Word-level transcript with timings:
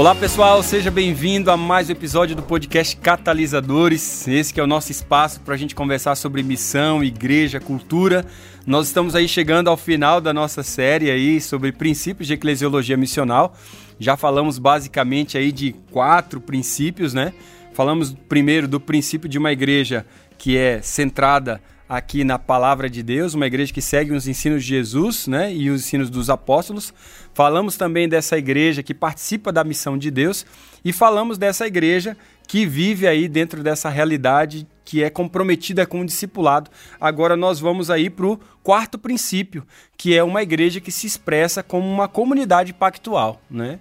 Olá 0.00 0.14
pessoal, 0.14 0.62
seja 0.62 0.90
bem-vindo 0.90 1.50
a 1.50 1.58
mais 1.58 1.90
um 1.90 1.92
episódio 1.92 2.34
do 2.34 2.42
podcast 2.42 2.96
Catalisadores. 2.96 4.26
Esse 4.26 4.54
que 4.54 4.58
é 4.58 4.62
o 4.62 4.66
nosso 4.66 4.90
espaço 4.90 5.42
para 5.42 5.52
a 5.52 5.58
gente 5.58 5.74
conversar 5.74 6.14
sobre 6.14 6.42
missão, 6.42 7.04
igreja, 7.04 7.60
cultura. 7.60 8.24
Nós 8.66 8.86
estamos 8.86 9.14
aí 9.14 9.28
chegando 9.28 9.68
ao 9.68 9.76
final 9.76 10.18
da 10.18 10.32
nossa 10.32 10.62
série 10.62 11.10
aí 11.10 11.38
sobre 11.38 11.70
princípios 11.70 12.26
de 12.26 12.32
eclesiologia 12.32 12.96
missional. 12.96 13.54
Já 13.98 14.16
falamos 14.16 14.58
basicamente 14.58 15.36
aí 15.36 15.52
de 15.52 15.72
quatro 15.90 16.40
princípios, 16.40 17.12
né? 17.12 17.34
Falamos 17.74 18.16
primeiro 18.26 18.66
do 18.66 18.80
princípio 18.80 19.28
de 19.28 19.36
uma 19.36 19.52
igreja 19.52 20.06
que 20.38 20.56
é 20.56 20.80
centrada 20.80 21.60
aqui 21.90 22.22
na 22.22 22.38
palavra 22.38 22.88
de 22.88 23.02
Deus, 23.02 23.34
uma 23.34 23.48
igreja 23.48 23.72
que 23.72 23.82
segue 23.82 24.12
os 24.12 24.28
ensinos 24.28 24.62
de 24.62 24.68
Jesus 24.68 25.26
né, 25.26 25.52
e 25.52 25.68
os 25.70 25.80
ensinos 25.80 26.08
dos 26.08 26.30
apóstolos. 26.30 26.94
Falamos 27.34 27.76
também 27.76 28.08
dessa 28.08 28.38
igreja 28.38 28.80
que 28.80 28.94
participa 28.94 29.50
da 29.50 29.64
missão 29.64 29.98
de 29.98 30.08
Deus 30.08 30.46
e 30.84 30.92
falamos 30.92 31.36
dessa 31.36 31.66
igreja 31.66 32.16
que 32.46 32.64
vive 32.64 33.08
aí 33.08 33.26
dentro 33.26 33.60
dessa 33.60 33.88
realidade 33.88 34.68
que 34.84 35.02
é 35.02 35.10
comprometida 35.10 35.84
com 35.84 36.00
o 36.00 36.06
discipulado. 36.06 36.70
Agora 37.00 37.36
nós 37.36 37.58
vamos 37.58 37.90
aí 37.90 38.08
para 38.08 38.26
o 38.26 38.38
quarto 38.62 38.96
princípio, 38.96 39.66
que 39.96 40.16
é 40.16 40.22
uma 40.22 40.42
igreja 40.42 40.80
que 40.80 40.92
se 40.92 41.08
expressa 41.08 41.60
como 41.60 41.88
uma 41.88 42.06
comunidade 42.06 42.72
pactual, 42.72 43.42
né? 43.50 43.80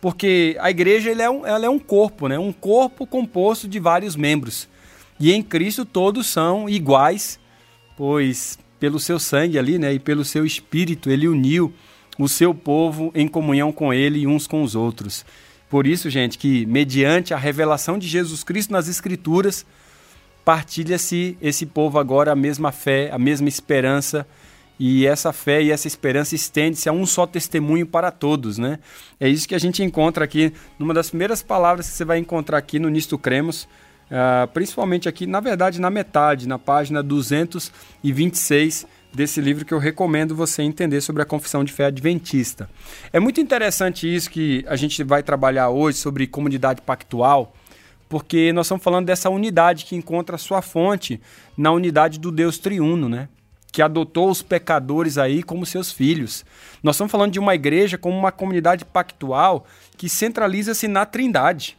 Porque 0.00 0.56
a 0.60 0.70
igreja 0.70 1.10
é, 1.10 1.28
um, 1.28 1.44
ela 1.44 1.66
é 1.66 1.68
um 1.68 1.80
corpo, 1.80 2.28
né? 2.28 2.38
um 2.38 2.52
corpo 2.52 3.06
composto 3.06 3.66
de 3.66 3.80
vários 3.80 4.14
membros. 4.14 4.68
E 5.18 5.32
em 5.32 5.42
Cristo 5.42 5.84
todos 5.84 6.28
são 6.28 6.68
iguais 6.68 7.39
pois 8.00 8.58
pelo 8.78 8.98
seu 8.98 9.18
sangue 9.18 9.58
ali, 9.58 9.78
né, 9.78 9.92
e 9.92 9.98
pelo 9.98 10.24
seu 10.24 10.46
espírito, 10.46 11.10
ele 11.10 11.28
uniu 11.28 11.70
o 12.18 12.30
seu 12.30 12.54
povo 12.54 13.12
em 13.14 13.28
comunhão 13.28 13.70
com 13.70 13.92
ele 13.92 14.20
e 14.20 14.26
uns 14.26 14.46
com 14.46 14.62
os 14.62 14.74
outros. 14.74 15.22
Por 15.68 15.86
isso, 15.86 16.08
gente, 16.08 16.38
que 16.38 16.64
mediante 16.64 17.34
a 17.34 17.36
revelação 17.36 17.98
de 17.98 18.08
Jesus 18.08 18.42
Cristo 18.42 18.72
nas 18.72 18.88
Escrituras, 18.88 19.66
partilha-se 20.42 21.36
esse 21.42 21.66
povo 21.66 21.98
agora 21.98 22.32
a 22.32 22.34
mesma 22.34 22.72
fé, 22.72 23.10
a 23.12 23.18
mesma 23.18 23.50
esperança, 23.50 24.26
e 24.78 25.04
essa 25.06 25.30
fé 25.30 25.62
e 25.62 25.70
essa 25.70 25.86
esperança 25.86 26.34
estende-se 26.34 26.88
a 26.88 26.92
um 26.92 27.04
só 27.04 27.26
testemunho 27.26 27.86
para 27.86 28.10
todos, 28.10 28.56
né? 28.56 28.78
É 29.20 29.28
isso 29.28 29.46
que 29.46 29.54
a 29.54 29.58
gente 29.58 29.82
encontra 29.82 30.24
aqui, 30.24 30.54
numa 30.78 30.94
das 30.94 31.10
primeiras 31.10 31.42
palavras 31.42 31.86
que 31.86 31.92
você 31.92 32.04
vai 32.06 32.16
encontrar 32.16 32.56
aqui 32.56 32.78
no 32.78 32.88
Nisto 32.88 33.18
Cremos, 33.18 33.68
Uh, 34.10 34.48
principalmente 34.48 35.08
aqui, 35.08 35.24
na 35.24 35.38
verdade, 35.38 35.80
na 35.80 35.88
metade, 35.88 36.48
na 36.48 36.58
página 36.58 37.00
226 37.00 38.86
desse 39.12 39.40
livro 39.40 39.64
que 39.64 39.72
eu 39.72 39.78
recomendo 39.78 40.34
você 40.34 40.62
entender 40.62 41.00
sobre 41.00 41.22
a 41.22 41.24
confissão 41.24 41.62
de 41.62 41.72
fé 41.72 41.86
adventista. 41.86 42.68
É 43.12 43.20
muito 43.20 43.40
interessante 43.40 44.12
isso 44.12 44.30
que 44.30 44.64
a 44.68 44.76
gente 44.76 45.02
vai 45.04 45.22
trabalhar 45.22 45.68
hoje 45.68 45.98
sobre 45.98 46.26
comunidade 46.26 46.82
pactual, 46.82 47.54
porque 48.08 48.52
nós 48.52 48.66
estamos 48.66 48.82
falando 48.82 49.06
dessa 49.06 49.30
unidade 49.30 49.84
que 49.84 49.94
encontra 49.94 50.36
sua 50.38 50.60
fonte 50.60 51.20
na 51.56 51.70
unidade 51.70 52.18
do 52.18 52.32
Deus 52.32 52.58
triuno, 52.58 53.08
né? 53.08 53.28
Que 53.72 53.82
adotou 53.82 54.28
os 54.28 54.42
pecadores 54.42 55.16
aí 55.16 55.44
como 55.44 55.64
seus 55.64 55.92
filhos. 55.92 56.44
Nós 56.82 56.96
estamos 56.96 57.12
falando 57.12 57.32
de 57.32 57.38
uma 57.38 57.54
igreja 57.54 57.96
como 57.96 58.18
uma 58.18 58.32
comunidade 58.32 58.84
pactual 58.84 59.64
que 59.96 60.08
centraliza-se 60.08 60.88
na 60.88 61.06
Trindade. 61.06 61.76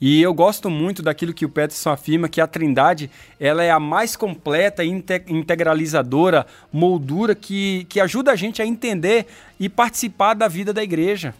E 0.00 0.22
eu 0.22 0.32
gosto 0.32 0.70
muito 0.70 1.02
daquilo 1.02 1.34
que 1.34 1.44
o 1.44 1.48
Peterson 1.48 1.90
afirma, 1.90 2.28
que 2.28 2.40
a 2.40 2.46
Trindade 2.46 3.10
ela 3.40 3.64
é 3.64 3.70
a 3.70 3.80
mais 3.80 4.14
completa 4.14 4.84
e 4.84 4.88
integralizadora 4.88 6.46
moldura 6.72 7.34
que, 7.34 7.84
que 7.88 7.98
ajuda 7.98 8.30
a 8.30 8.36
gente 8.36 8.62
a 8.62 8.66
entender 8.66 9.26
e 9.58 9.68
participar 9.68 10.34
da 10.34 10.46
vida 10.46 10.72
da 10.72 10.84
igreja. 10.84 11.34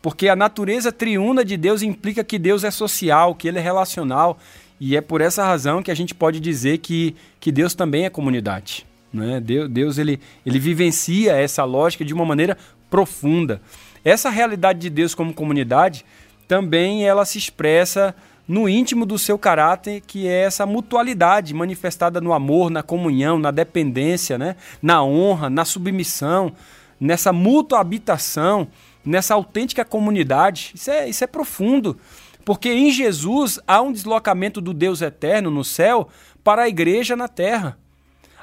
Porque 0.00 0.28
a 0.28 0.34
natureza 0.34 0.90
triuna 0.90 1.44
de 1.44 1.56
Deus 1.56 1.80
implica 1.80 2.24
que 2.24 2.40
Deus 2.40 2.64
é 2.64 2.72
social, 2.72 3.36
que 3.36 3.46
ele 3.46 3.58
é 3.58 3.62
relacional. 3.62 4.36
E 4.80 4.96
é 4.96 5.00
por 5.00 5.20
essa 5.20 5.44
razão 5.44 5.80
que 5.80 5.92
a 5.92 5.94
gente 5.94 6.12
pode 6.12 6.40
dizer 6.40 6.78
que, 6.78 7.14
que 7.38 7.52
Deus 7.52 7.72
também 7.72 8.04
é 8.04 8.10
comunidade. 8.10 8.84
Né? 9.12 9.38
Deus, 9.38 9.68
Deus 9.68 9.98
ele, 9.98 10.18
ele 10.44 10.58
vivencia 10.58 11.34
essa 11.34 11.62
lógica 11.62 12.04
de 12.04 12.12
uma 12.12 12.24
maneira 12.24 12.58
profunda. 12.90 13.62
Essa 14.04 14.28
realidade 14.28 14.80
de 14.80 14.90
Deus 14.90 15.14
como 15.14 15.32
comunidade 15.32 16.04
também 16.46 17.04
ela 17.04 17.24
se 17.24 17.38
expressa 17.38 18.14
no 18.46 18.68
íntimo 18.68 19.06
do 19.06 19.18
seu 19.18 19.38
caráter, 19.38 20.02
que 20.06 20.26
é 20.26 20.42
essa 20.42 20.66
mutualidade 20.66 21.54
manifestada 21.54 22.20
no 22.20 22.32
amor, 22.32 22.70
na 22.70 22.82
comunhão, 22.82 23.38
na 23.38 23.50
dependência, 23.50 24.36
né? 24.36 24.56
na 24.82 25.02
honra, 25.02 25.48
na 25.48 25.64
submissão, 25.64 26.52
nessa 27.00 27.32
mútua 27.32 27.80
habitação, 27.80 28.68
nessa 29.04 29.34
autêntica 29.34 29.84
comunidade. 29.84 30.72
Isso 30.74 30.90
é, 30.90 31.08
isso 31.08 31.24
é 31.24 31.26
profundo, 31.26 31.96
porque 32.44 32.70
em 32.70 32.90
Jesus 32.90 33.58
há 33.66 33.80
um 33.80 33.92
deslocamento 33.92 34.60
do 34.60 34.74
Deus 34.74 35.00
eterno 35.00 35.50
no 35.50 35.64
céu 35.64 36.08
para 36.42 36.62
a 36.62 36.68
igreja 36.68 37.16
na 37.16 37.28
terra. 37.28 37.78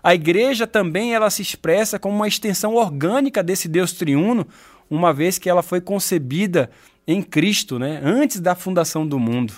A 0.02 0.16
igreja 0.16 0.66
também 0.66 1.14
ela 1.14 1.30
se 1.30 1.42
expressa 1.42 2.00
como 2.00 2.16
uma 2.16 2.28
extensão 2.28 2.76
orgânica 2.76 3.44
desse 3.44 3.68
Deus 3.68 3.92
triuno, 3.92 4.48
uma 4.90 5.14
vez 5.14 5.38
que 5.38 5.50
ela 5.50 5.62
foi 5.62 5.82
concebida 5.82 6.70
em 7.12 7.24
Cristo, 7.24 7.80
né? 7.80 8.00
antes 8.04 8.40
da 8.40 8.54
fundação 8.54 9.06
do 9.06 9.18
mundo. 9.18 9.54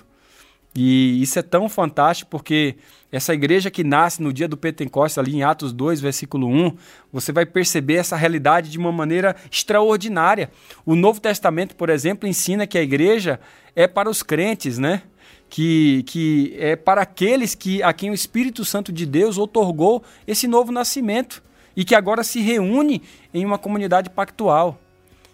E 0.74 1.22
isso 1.22 1.38
é 1.38 1.42
tão 1.42 1.68
fantástico 1.68 2.32
porque 2.32 2.78
essa 3.12 3.34
igreja 3.34 3.70
que 3.70 3.84
nasce 3.84 4.24
no 4.24 4.32
dia 4.32 4.48
do 4.48 4.56
Pentecostes, 4.56 5.18
ali 5.18 5.36
em 5.36 5.44
Atos 5.44 5.74
2, 5.74 6.00
versículo 6.00 6.48
1, 6.48 6.78
você 7.12 7.34
vai 7.34 7.46
perceber 7.46 7.96
essa 7.96 8.16
realidade 8.16 8.72
de 8.72 8.78
uma 8.78 8.90
maneira 8.90 9.36
extraordinária. 9.52 10.50
O 10.86 10.96
Novo 10.96 11.20
Testamento, 11.20 11.76
por 11.76 11.90
exemplo, 11.90 12.26
ensina 12.26 12.66
que 12.66 12.78
a 12.78 12.82
igreja 12.82 13.38
é 13.76 13.86
para 13.86 14.10
os 14.10 14.24
crentes, 14.24 14.78
né? 14.78 15.04
Que, 15.50 16.04
que 16.04 16.56
é 16.58 16.78
para 16.78 17.02
aqueles 17.02 17.54
que 17.54 17.84
a 17.84 17.92
quem 17.92 18.12
o 18.12 18.14
Espírito 18.14 18.64
Santo 18.64 18.94
de 18.94 19.06
Deus 19.06 19.38
otorgou 19.38 20.02
esse 20.26 20.48
novo 20.48 20.72
nascimento 20.72 21.44
e 21.76 21.84
que 21.84 21.96
agora 21.96 22.24
se 22.24 22.40
reúne 22.40 23.02
em 23.34 23.46
uma 23.46 23.58
comunidade 23.58 24.10
pactual. 24.10 24.80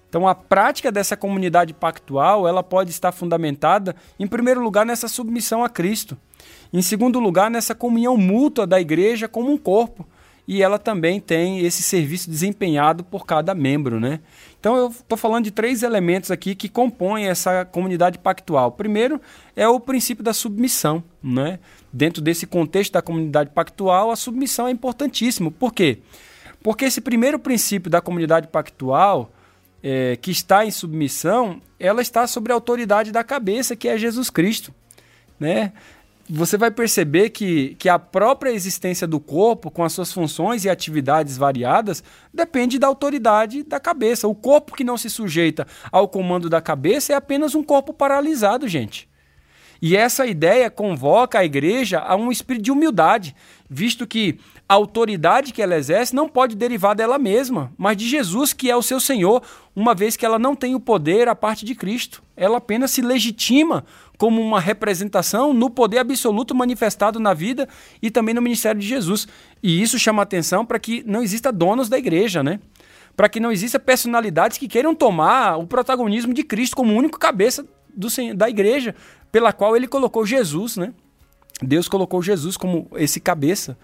Então, 0.09 0.28
a 0.28 0.34
prática 0.34 0.91
dessa 0.91 1.18
comunidade 1.18 1.73
pactual, 1.73 2.47
ela 2.47 2.63
pode 2.63 2.91
estar 2.91 3.12
fundamentada, 3.12 3.95
em 4.19 4.25
primeiro 4.25 4.62
lugar, 4.62 4.85
nessa 4.85 5.07
submissão 5.07 5.63
a 5.63 5.69
Cristo. 5.69 6.18
Em 6.72 6.81
segundo 6.81 7.19
lugar, 7.19 7.51
nessa 7.51 7.75
comunhão 7.75 8.16
mútua 8.16 8.66
da 8.66 8.79
igreja 8.79 9.28
como 9.28 9.51
um 9.51 9.57
corpo. 9.57 10.07
E 10.47 10.63
ela 10.63 10.79
também 10.79 11.19
tem 11.19 11.59
esse 11.59 11.84
serviço 11.84 12.29
desempenhado 12.29 13.03
por 13.03 13.25
cada 13.25 13.53
membro, 13.53 14.00
né? 14.00 14.22
Então, 14.57 14.78
eu 14.78 14.88
estou 14.88 15.17
falando 15.17 15.44
de 15.44 15.51
três 15.51 15.84
elementos 15.84 16.31
aqui 16.31 16.56
que 16.56 16.69
compõem 16.69 17.28
essa 17.28 17.66
comunidade 17.66 18.17
pactual. 18.17 18.72
Primeiro 18.72 19.19
é 19.57 19.67
o 19.67 19.78
princípio 19.78 20.23
da 20.23 20.34
submissão, 20.34 21.03
né? 21.22 21.59
Dentro 21.91 22.22
desse 22.22 22.47
contexto 22.47 22.94
da 22.94 23.01
comunidade 23.01 23.50
pactual, 23.50 24.09
a 24.09 24.16
submissão 24.16 24.69
é 24.69 24.72
importantíssimo. 24.72 25.51
Por 25.51 25.73
quê? 25.73 26.00
Porque 26.63 26.85
esse 26.85 27.01
primeiro 27.01 27.38
princípio 27.38 27.91
da 27.91 28.00
comunidade 28.00 28.47
pactual 28.47 29.29
é, 29.84 30.16
que 30.16 30.32
está 30.32 30.66
em 30.66 30.72
submissão, 30.72 31.62
ela 31.80 32.02
está 32.02 32.26
sobre 32.28 32.52
a 32.52 32.56
autoridade 32.56 33.12
da 33.12 33.24
cabeça, 33.24 33.76
que 33.76 33.88
é 33.88 33.98
Jesus 33.98 34.30
Cristo. 34.30 34.74
Né? 35.40 35.72
Você 36.30 36.58
vai 36.58 36.70
perceber 36.70 37.30
que, 37.30 37.76
que 37.80 37.88
a 37.88 37.98
própria 37.98 38.52
existência 38.52 39.08
do 39.08 39.20
corpo, 39.20 39.72
com 39.72 39.84
as 39.84 39.94
suas 39.94 40.12
funções 40.12 40.66
e 40.66 40.70
atividades 40.70 41.38
variadas, 41.38 42.04
depende 42.34 42.78
da 42.78 42.88
autoridade 42.88 43.64
da 43.64 43.79
cabeça. 43.79 44.28
O 44.28 44.35
corpo 44.35 44.76
que 44.76 44.84
não 44.84 44.97
se 44.97 45.09
sujeita 45.09 45.66
ao 45.90 46.08
comando 46.08 46.50
da 46.50 46.59
cabeça 46.59 47.14
é 47.14 47.16
apenas 47.16 47.56
um 47.56 47.64
corpo 47.64 47.94
paralisado, 47.94 48.68
gente. 48.68 49.08
E 49.82 49.96
essa 49.96 50.26
ideia 50.26 50.70
convoca 50.70 51.40
a 51.40 51.46
igreja 51.46 52.00
a 52.00 52.16
um 52.16 52.32
espírito 52.32 52.64
de 52.64 52.72
humildade, 52.72 53.35
visto 53.70 54.08
que 54.08 54.40
a 54.69 54.73
autoridade 54.73 55.53
que 55.53 55.61
ela 55.61 55.78
exerce 55.78 56.14
não 56.14 56.28
pode 56.28 56.55
derivar 56.55 56.93
dela 56.93 57.17
mesma, 57.17 57.72
mas 57.78 57.96
de 57.96 58.08
Jesus, 58.08 58.52
que 58.52 58.69
é 58.69 58.75
o 58.75 58.81
seu 58.81 58.99
Senhor, 58.99 59.41
uma 59.73 59.96
vez 59.96 60.17
que 60.17 60.25
ela 60.25 60.37
não 60.37 60.55
tem 60.55 60.75
o 60.75 60.79
poder 60.79 61.29
a 61.29 61.35
parte 61.35 61.64
de 61.64 61.73
Cristo. 61.73 62.22
Ela 62.35 62.58
apenas 62.58 62.91
se 62.91 63.02
legitima 63.02 63.85
como 64.17 64.41
uma 64.41 64.59
representação 64.59 65.53
no 65.53 65.69
poder 65.69 65.99
absoluto 65.99 66.53
manifestado 66.53 67.17
na 67.17 67.34
vida 67.34 67.67
e 68.02 68.11
também 68.11 68.35
no 68.35 68.41
ministério 68.41 68.81
de 68.81 68.87
Jesus. 68.87 69.25
E 69.64 69.81
isso 69.81 69.97
chama 69.97 70.22
atenção 70.22 70.66
para 70.66 70.79
que 70.79 71.02
não 71.05 71.23
exista 71.23 71.49
donos 71.52 71.87
da 71.87 71.97
igreja, 71.97 72.43
né? 72.43 72.59
Para 73.16 73.29
que 73.29 73.40
não 73.40 73.52
exista 73.52 73.79
personalidades 73.79 74.58
que 74.58 74.67
queiram 74.67 74.93
tomar 74.93 75.58
o 75.58 75.66
protagonismo 75.66 76.34
de 76.34 76.43
Cristo 76.43 76.75
como 76.75 76.93
único 76.93 77.17
cabeça 77.17 77.66
do, 77.96 78.08
da 78.35 78.49
igreja, 78.49 78.93
pela 79.31 79.53
qual 79.53 79.78
ele 79.78 79.87
colocou 79.87 80.25
Jesus, 80.25 80.75
né? 80.75 80.93
Deus 81.62 81.88
colocou 81.88 82.22
Jesus 82.22 82.56
como 82.56 82.88
esse 82.96 83.20
cabeça. 83.20 83.78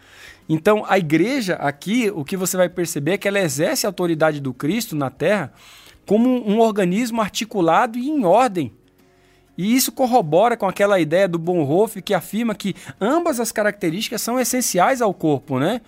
Então, 0.48 0.84
a 0.88 0.98
igreja 0.98 1.56
aqui, 1.56 2.12
o 2.14 2.24
que 2.24 2.38
você 2.38 2.56
vai 2.56 2.70
perceber 2.70 3.14
é 3.14 3.18
que 3.18 3.28
ela 3.28 3.40
exerce 3.40 3.86
a 3.86 3.90
autoridade 3.90 4.40
do 4.40 4.54
Cristo 4.54 4.96
na 4.96 5.10
terra 5.10 5.52
como 6.06 6.30
um 6.30 6.60
organismo 6.60 7.22
articulado 7.22 7.98
e 7.98 8.10
em 8.10 8.25
ordem. 8.25 8.72
E 9.58 9.75
isso 9.75 9.92
corrobora 9.92 10.58
com 10.58 10.68
aquela 10.68 11.00
ideia 11.00 11.28
do 11.28 11.40
Bonhoeffer 11.40 12.04
que 12.04 12.14
afirma 12.14 12.56
que 12.56 12.75
ambas 13.00 13.40
as 13.40 13.52
características 13.52 14.22
são 14.22 14.40
essenciais 14.40 15.02
ao 15.02 15.14
corpo, 15.14 15.60
né? 15.60 15.81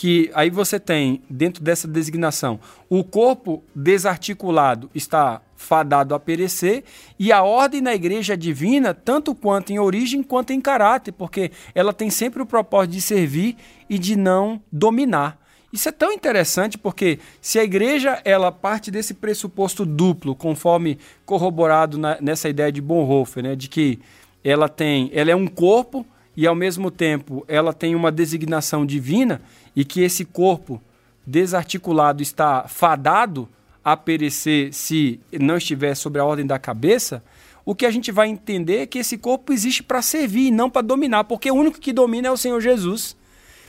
que 0.00 0.30
aí 0.32 0.48
você 0.48 0.80
tem, 0.80 1.22
dentro 1.28 1.62
dessa 1.62 1.86
designação, 1.86 2.58
o 2.88 3.04
corpo 3.04 3.62
desarticulado 3.74 4.90
está 4.94 5.42
fadado 5.60 6.14
a 6.14 6.18
perecer, 6.18 6.82
e 7.18 7.30
a 7.30 7.42
ordem 7.42 7.82
na 7.82 7.94
igreja 7.94 8.34
divina, 8.34 8.94
tanto 8.94 9.34
quanto 9.34 9.70
em 9.72 9.78
origem 9.78 10.22
quanto 10.22 10.54
em 10.54 10.60
caráter, 10.60 11.12
porque 11.12 11.52
ela 11.74 11.92
tem 11.92 12.08
sempre 12.08 12.42
o 12.42 12.46
propósito 12.46 12.92
de 12.92 13.00
servir 13.02 13.56
e 13.88 13.98
de 13.98 14.16
não 14.16 14.60
dominar. 14.72 15.38
Isso 15.70 15.88
é 15.88 15.92
tão 15.92 16.12
interessante 16.12 16.78
porque 16.78 17.18
se 17.42 17.58
a 17.58 17.62
igreja 17.62 18.20
ela 18.24 18.50
parte 18.50 18.90
desse 18.90 19.12
pressuposto 19.12 19.84
duplo, 19.84 20.34
conforme 20.34 20.98
corroborado 21.26 21.98
na, 21.98 22.18
nessa 22.20 22.48
ideia 22.48 22.72
de 22.72 22.80
Bonhoeffer, 22.80 23.42
né, 23.42 23.54
de 23.54 23.68
que 23.68 24.00
ela 24.42 24.68
tem, 24.68 25.10
ela 25.12 25.30
é 25.30 25.36
um 25.36 25.46
corpo 25.46 26.06
e 26.34 26.46
ao 26.46 26.54
mesmo 26.54 26.90
tempo 26.90 27.44
ela 27.46 27.74
tem 27.74 27.94
uma 27.94 28.10
designação 28.10 28.86
divina 28.86 29.42
e 29.76 29.84
que 29.84 30.00
esse 30.00 30.24
corpo 30.24 30.80
desarticulado 31.26 32.22
está 32.22 32.66
fadado 32.66 33.46
a 33.84 33.96
perecer 33.96 34.72
se 34.72 35.20
não 35.32 35.56
estiver 35.56 35.94
sobre 35.94 36.20
a 36.20 36.24
ordem 36.24 36.46
da 36.46 36.58
cabeça, 36.58 37.22
o 37.64 37.74
que 37.74 37.86
a 37.86 37.90
gente 37.90 38.10
vai 38.10 38.28
entender 38.28 38.78
é 38.78 38.86
que 38.86 38.98
esse 38.98 39.16
corpo 39.18 39.52
existe 39.52 39.82
para 39.82 40.02
servir 40.02 40.48
e 40.48 40.50
não 40.50 40.70
para 40.70 40.82
dominar, 40.82 41.24
porque 41.24 41.50
o 41.50 41.54
único 41.54 41.80
que 41.80 41.92
domina 41.92 42.28
é 42.28 42.30
o 42.30 42.36
Senhor 42.36 42.60
Jesus. 42.60 43.16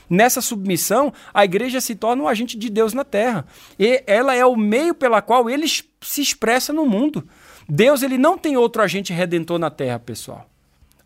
Nessa 0.10 0.42
submissão, 0.42 1.14
a 1.34 1.46
igreja 1.46 1.80
se 1.80 1.96
torna 1.96 2.24
um 2.24 2.28
agente 2.28 2.58
de 2.58 2.70
Deus 2.70 2.94
na 2.94 3.06
terra. 3.06 3.46
E 3.80 4.04
ela 4.06 4.36
é 4.36 4.46
o 4.46 4.58
meio 4.58 4.94
pela 4.94 5.22
qual 5.22 5.50
ele 5.50 5.66
se 5.68 6.22
expressa 6.22 6.74
no 6.74 6.86
mundo. 6.86 7.26
Deus 7.68 8.04
ele 8.04 8.18
não 8.18 8.38
tem 8.38 8.58
outro 8.58 8.82
agente 8.82 9.14
redentor 9.14 9.58
na 9.58 9.70
terra, 9.70 10.00
pessoal. 10.00 10.51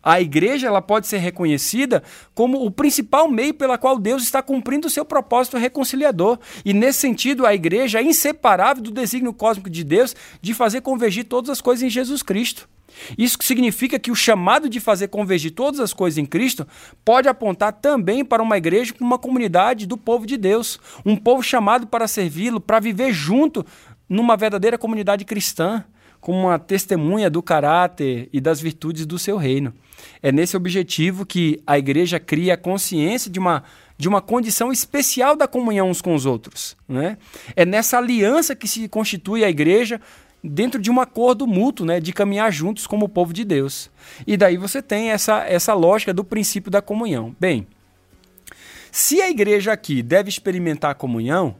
A 0.06 0.20
igreja 0.20 0.68
ela 0.68 0.80
pode 0.80 1.08
ser 1.08 1.16
reconhecida 1.16 2.00
como 2.32 2.64
o 2.64 2.70
principal 2.70 3.28
meio 3.28 3.52
pela 3.52 3.76
qual 3.76 3.98
Deus 3.98 4.22
está 4.22 4.40
cumprindo 4.40 4.86
o 4.86 4.90
seu 4.90 5.04
propósito 5.04 5.56
reconciliador. 5.56 6.38
E 6.64 6.72
nesse 6.72 7.00
sentido, 7.00 7.44
a 7.44 7.52
igreja 7.52 7.98
é 7.98 8.04
inseparável 8.04 8.84
do 8.84 8.92
desígnio 8.92 9.32
cósmico 9.32 9.68
de 9.68 9.82
Deus 9.82 10.14
de 10.40 10.54
fazer 10.54 10.80
convergir 10.82 11.24
todas 11.24 11.50
as 11.50 11.60
coisas 11.60 11.82
em 11.82 11.90
Jesus 11.90 12.22
Cristo. 12.22 12.68
Isso 13.18 13.36
significa 13.40 13.98
que 13.98 14.12
o 14.12 14.14
chamado 14.14 14.68
de 14.68 14.78
fazer 14.78 15.08
convergir 15.08 15.50
todas 15.50 15.80
as 15.80 15.92
coisas 15.92 16.18
em 16.18 16.24
Cristo 16.24 16.64
pode 17.04 17.28
apontar 17.28 17.72
também 17.72 18.24
para 18.24 18.44
uma 18.44 18.56
igreja 18.56 18.94
como 18.94 19.10
uma 19.10 19.18
comunidade 19.18 19.86
do 19.86 19.96
povo 19.96 20.24
de 20.24 20.36
Deus, 20.36 20.78
um 21.04 21.16
povo 21.16 21.42
chamado 21.42 21.84
para 21.84 22.06
servi-lo, 22.06 22.60
para 22.60 22.78
viver 22.78 23.12
junto 23.12 23.66
numa 24.08 24.36
verdadeira 24.36 24.78
comunidade 24.78 25.24
cristã 25.24 25.84
como 26.26 26.40
uma 26.40 26.58
testemunha 26.58 27.30
do 27.30 27.40
caráter 27.40 28.28
e 28.32 28.40
das 28.40 28.60
virtudes 28.60 29.06
do 29.06 29.16
seu 29.16 29.36
reino. 29.36 29.72
É 30.20 30.32
nesse 30.32 30.56
objetivo 30.56 31.24
que 31.24 31.62
a 31.64 31.78
igreja 31.78 32.18
cria 32.18 32.54
a 32.54 32.56
consciência 32.56 33.30
de 33.30 33.38
uma, 33.38 33.62
de 33.96 34.08
uma 34.08 34.20
condição 34.20 34.72
especial 34.72 35.36
da 35.36 35.46
comunhão 35.46 35.88
uns 35.88 36.02
com 36.02 36.16
os 36.16 36.26
outros. 36.26 36.76
Né? 36.88 37.16
É 37.54 37.64
nessa 37.64 37.98
aliança 37.98 38.56
que 38.56 38.66
se 38.66 38.88
constitui 38.88 39.44
a 39.44 39.48
igreja 39.48 40.00
dentro 40.42 40.82
de 40.82 40.90
um 40.90 41.00
acordo 41.00 41.46
mútuo, 41.46 41.86
né, 41.86 42.00
de 42.00 42.12
caminhar 42.12 42.52
juntos 42.52 42.88
como 42.88 43.08
povo 43.08 43.32
de 43.32 43.44
Deus. 43.44 43.88
E 44.26 44.36
daí 44.36 44.56
você 44.56 44.82
tem 44.82 45.10
essa, 45.10 45.44
essa 45.44 45.74
lógica 45.74 46.12
do 46.12 46.24
princípio 46.24 46.72
da 46.72 46.82
comunhão. 46.82 47.36
Bem, 47.38 47.68
se 48.90 49.22
a 49.22 49.30
igreja 49.30 49.72
aqui 49.72 50.02
deve 50.02 50.28
experimentar 50.28 50.90
a 50.90 50.94
comunhão, 50.94 51.54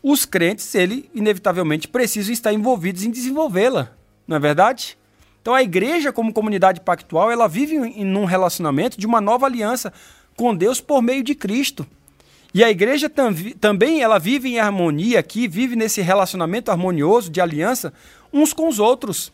os 0.00 0.24
crentes, 0.24 0.72
ele 0.76 1.10
inevitavelmente 1.12 1.88
precisam 1.88 2.32
estar 2.32 2.52
envolvidos 2.52 3.02
em 3.02 3.10
desenvolvê-la 3.10 3.92
não 4.26 4.36
é 4.36 4.40
verdade? 4.40 4.96
Então 5.40 5.54
a 5.54 5.62
igreja, 5.62 6.12
como 6.12 6.32
comunidade 6.32 6.80
pactual, 6.80 7.30
ela 7.30 7.46
vive 7.46 7.76
em 7.76 8.16
um 8.16 8.24
relacionamento 8.24 8.98
de 8.98 9.06
uma 9.06 9.20
nova 9.20 9.46
aliança 9.46 9.92
com 10.36 10.54
Deus 10.54 10.80
por 10.80 11.02
meio 11.02 11.22
de 11.22 11.34
Cristo. 11.34 11.86
E 12.54 12.62
a 12.62 12.70
igreja 12.70 13.10
tam 13.10 13.34
também 13.60 14.00
ela 14.00 14.18
vive 14.18 14.48
em 14.48 14.60
harmonia 14.60 15.18
aqui, 15.18 15.48
vive 15.48 15.74
nesse 15.76 16.00
relacionamento 16.00 16.70
harmonioso 16.70 17.30
de 17.30 17.40
aliança 17.40 17.92
uns 18.32 18.52
com 18.52 18.68
os 18.68 18.78
outros. 18.78 19.32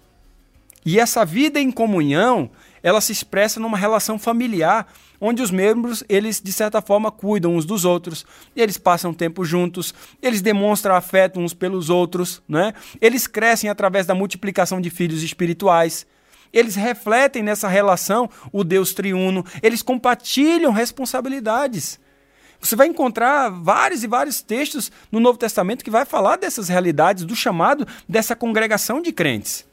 E 0.85 0.99
essa 0.99 1.25
vida 1.25 1.61
em 1.61 1.71
comunhão, 1.71 2.51
ela 2.83 3.01
se 3.01 3.13
expressa 3.13 3.61
numa 3.61 3.77
relação 3.77 4.19
familiar 4.19 4.87
onde 5.21 5.43
os 5.43 5.51
membros, 5.51 6.03
eles 6.09 6.41
de 6.41 6.53
certa 6.53 6.81
forma 6.81 7.11
cuidam 7.11 7.55
uns 7.55 7.67
dos 7.67 7.85
outros, 7.85 8.25
eles 8.57 8.79
passam 8.79 9.13
tempo 9.13 9.45
juntos, 9.45 9.93
eles 10.23 10.41
demonstram 10.41 10.95
afeto 10.95 11.39
uns 11.39 11.53
pelos 11.53 11.91
outros, 11.91 12.43
né? 12.49 12.73
Eles 13.01 13.27
crescem 13.27 13.69
através 13.69 14.07
da 14.07 14.15
multiplicação 14.15 14.81
de 14.81 14.89
filhos 14.89 15.23
espirituais. 15.23 16.07
Eles 16.53 16.75
refletem 16.75 17.43
nessa 17.43 17.69
relação 17.69 18.29
o 18.51 18.65
Deus 18.65 18.95
triuno, 18.95 19.45
eles 19.63 19.83
compartilham 19.83 20.73
responsabilidades. 20.73 22.01
Você 22.61 22.77
vai 22.77 22.87
encontrar 22.87 23.49
vários 23.49 24.03
e 24.03 24.07
vários 24.07 24.43
textos 24.43 24.91
no 25.11 25.21
Novo 25.21 25.39
Testamento 25.39 25.85
que 25.85 25.91
vai 25.91 26.05
falar 26.05 26.37
dessas 26.37 26.69
realidades, 26.69 27.25
do 27.25 27.35
chamado 27.35 27.87
dessa 28.09 28.37
congregação 28.37 29.01
de 29.01 29.13
crentes. 29.13 29.70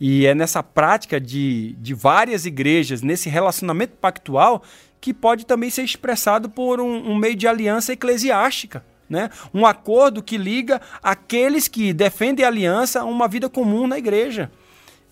E 0.00 0.26
é 0.26 0.34
nessa 0.34 0.62
prática 0.62 1.20
de, 1.20 1.76
de 1.78 1.92
várias 1.92 2.46
igrejas, 2.46 3.02
nesse 3.02 3.28
relacionamento 3.28 3.92
pactual, 4.00 4.62
que 4.98 5.12
pode 5.12 5.44
também 5.44 5.68
ser 5.68 5.82
expressado 5.82 6.48
por 6.48 6.80
um, 6.80 7.10
um 7.10 7.16
meio 7.16 7.36
de 7.36 7.46
aliança 7.46 7.92
eclesiástica. 7.92 8.82
Né? 9.08 9.28
Um 9.52 9.66
acordo 9.66 10.22
que 10.22 10.38
liga 10.38 10.80
aqueles 11.02 11.68
que 11.68 11.92
defendem 11.92 12.44
a 12.44 12.48
aliança 12.48 13.00
a 13.00 13.04
uma 13.04 13.28
vida 13.28 13.48
comum 13.48 13.86
na 13.86 13.98
igreja. 13.98 14.50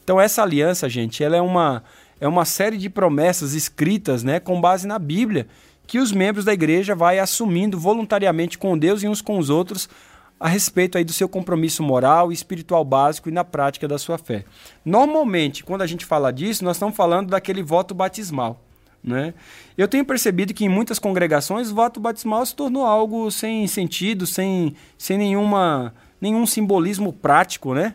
Então 0.04 0.20
essa 0.20 0.42
aliança, 0.42 0.88
gente, 0.88 1.22
ela 1.22 1.36
é 1.36 1.40
uma, 1.42 1.82
é 2.20 2.26
uma 2.26 2.44
série 2.44 2.78
de 2.78 2.88
promessas 2.88 3.52
escritas 3.54 4.22
né, 4.22 4.40
com 4.40 4.60
base 4.60 4.86
na 4.86 4.98
Bíblia, 4.98 5.48
que 5.86 5.98
os 5.98 6.12
membros 6.12 6.44
da 6.44 6.52
igreja 6.52 6.94
vai 6.94 7.18
assumindo 7.18 7.78
voluntariamente 7.78 8.56
com 8.56 8.78
Deus 8.78 9.02
e 9.02 9.08
uns 9.08 9.20
com 9.20 9.38
os 9.38 9.50
outros 9.50 9.88
a 10.40 10.48
respeito 10.48 10.96
aí 10.96 11.04
do 11.04 11.12
seu 11.12 11.28
compromisso 11.28 11.82
moral 11.82 12.30
e 12.30 12.34
espiritual 12.34 12.84
básico 12.84 13.28
e 13.28 13.32
na 13.32 13.44
prática 13.44 13.88
da 13.88 13.98
sua 13.98 14.18
fé. 14.18 14.44
Normalmente, 14.84 15.64
quando 15.64 15.82
a 15.82 15.86
gente 15.86 16.04
fala 16.04 16.32
disso, 16.32 16.64
nós 16.64 16.76
estamos 16.76 16.96
falando 16.96 17.30
daquele 17.30 17.62
voto 17.62 17.94
batismal. 17.94 18.60
Né? 19.02 19.34
Eu 19.76 19.88
tenho 19.88 20.04
percebido 20.04 20.52
que 20.52 20.64
em 20.64 20.68
muitas 20.68 20.98
congregações 20.98 21.70
o 21.70 21.74
voto 21.74 22.00
batismal 22.00 22.44
se 22.44 22.54
tornou 22.54 22.84
algo 22.84 23.30
sem 23.30 23.66
sentido, 23.66 24.26
sem, 24.26 24.74
sem 24.96 25.18
nenhuma, 25.18 25.94
nenhum 26.20 26.46
simbolismo 26.46 27.12
prático. 27.12 27.74
Né? 27.74 27.94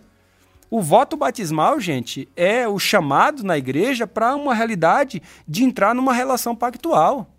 O 0.69 0.81
voto 0.81 1.15
batismal, 1.15 1.79
gente, 1.79 2.27
é 2.35 2.67
o 2.67 2.79
chamado 2.79 3.43
na 3.43 3.57
igreja 3.57 4.07
para 4.07 4.35
uma 4.35 4.53
realidade 4.53 5.21
de 5.47 5.63
entrar 5.63 5.93
numa 5.93 6.13
relação 6.13 6.55
pactual. 6.55 7.32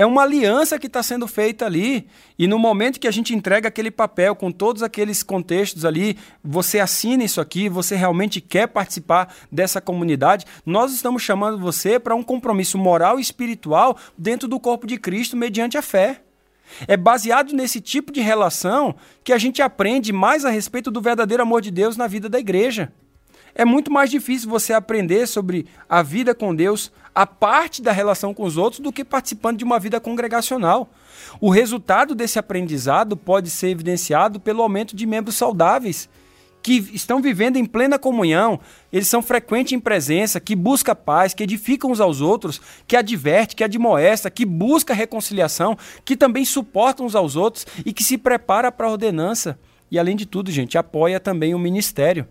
É 0.00 0.06
uma 0.06 0.22
aliança 0.22 0.78
que 0.78 0.86
está 0.86 1.02
sendo 1.02 1.28
feita 1.28 1.66
ali. 1.66 2.08
E 2.38 2.46
no 2.46 2.58
momento 2.58 2.98
que 2.98 3.06
a 3.06 3.10
gente 3.10 3.34
entrega 3.34 3.68
aquele 3.68 3.90
papel 3.90 4.34
com 4.34 4.50
todos 4.50 4.82
aqueles 4.82 5.22
contextos 5.22 5.84
ali, 5.84 6.16
você 6.42 6.80
assina 6.80 7.22
isso 7.22 7.38
aqui, 7.38 7.68
você 7.68 7.96
realmente 7.96 8.40
quer 8.40 8.66
participar 8.66 9.30
dessa 9.52 9.78
comunidade, 9.78 10.46
nós 10.64 10.94
estamos 10.94 11.22
chamando 11.22 11.58
você 11.58 11.98
para 12.00 12.14
um 12.14 12.22
compromisso 12.22 12.78
moral 12.78 13.18
e 13.18 13.20
espiritual 13.20 13.94
dentro 14.16 14.48
do 14.48 14.58
corpo 14.58 14.86
de 14.86 14.96
Cristo 14.96 15.36
mediante 15.36 15.76
a 15.76 15.82
fé. 15.82 16.22
É 16.88 16.96
baseado 16.96 17.52
nesse 17.52 17.78
tipo 17.78 18.10
de 18.10 18.22
relação 18.22 18.94
que 19.22 19.34
a 19.34 19.38
gente 19.38 19.60
aprende 19.60 20.14
mais 20.14 20.46
a 20.46 20.48
respeito 20.48 20.90
do 20.90 21.02
verdadeiro 21.02 21.42
amor 21.42 21.60
de 21.60 21.70
Deus 21.70 21.98
na 21.98 22.06
vida 22.06 22.26
da 22.26 22.40
igreja. 22.40 22.90
É 23.54 23.64
muito 23.64 23.90
mais 23.90 24.10
difícil 24.10 24.48
você 24.48 24.72
aprender 24.72 25.26
sobre 25.26 25.66
a 25.88 26.02
vida 26.02 26.34
com 26.34 26.54
Deus, 26.54 26.92
a 27.14 27.26
parte 27.26 27.82
da 27.82 27.92
relação 27.92 28.32
com 28.32 28.44
os 28.44 28.56
outros, 28.56 28.80
do 28.80 28.92
que 28.92 29.04
participando 29.04 29.58
de 29.58 29.64
uma 29.64 29.78
vida 29.78 30.00
congregacional. 30.00 30.90
O 31.40 31.50
resultado 31.50 32.14
desse 32.14 32.38
aprendizado 32.38 33.16
pode 33.16 33.50
ser 33.50 33.68
evidenciado 33.68 34.38
pelo 34.38 34.62
aumento 34.62 34.94
de 34.94 35.06
membros 35.06 35.34
saudáveis, 35.36 36.08
que 36.62 36.90
estão 36.92 37.22
vivendo 37.22 37.56
em 37.56 37.64
plena 37.64 37.98
comunhão, 37.98 38.60
eles 38.92 39.08
são 39.08 39.22
frequentes 39.22 39.72
em 39.72 39.80
presença, 39.80 40.40
que 40.40 40.54
busca 40.54 40.94
paz, 40.94 41.32
que 41.32 41.42
edificam 41.42 41.90
uns 41.90 42.00
aos 42.00 42.20
outros, 42.20 42.60
que 42.86 42.96
adverte, 42.96 43.56
que 43.56 43.64
admoesta, 43.64 44.30
que 44.30 44.44
busca 44.44 44.92
reconciliação, 44.92 45.76
que 46.04 46.16
também 46.16 46.44
suportam 46.44 47.06
uns 47.06 47.14
aos 47.14 47.36
outros 47.36 47.66
e 47.84 47.92
que 47.92 48.04
se 48.04 48.18
prepara 48.18 48.70
para 48.70 48.86
a 48.86 48.90
ordenança. 48.90 49.58
E 49.90 49.98
além 49.98 50.14
de 50.14 50.26
tudo, 50.26 50.50
gente, 50.50 50.78
apoia 50.78 51.18
também 51.18 51.54
o 51.54 51.58
ministério. 51.58 52.28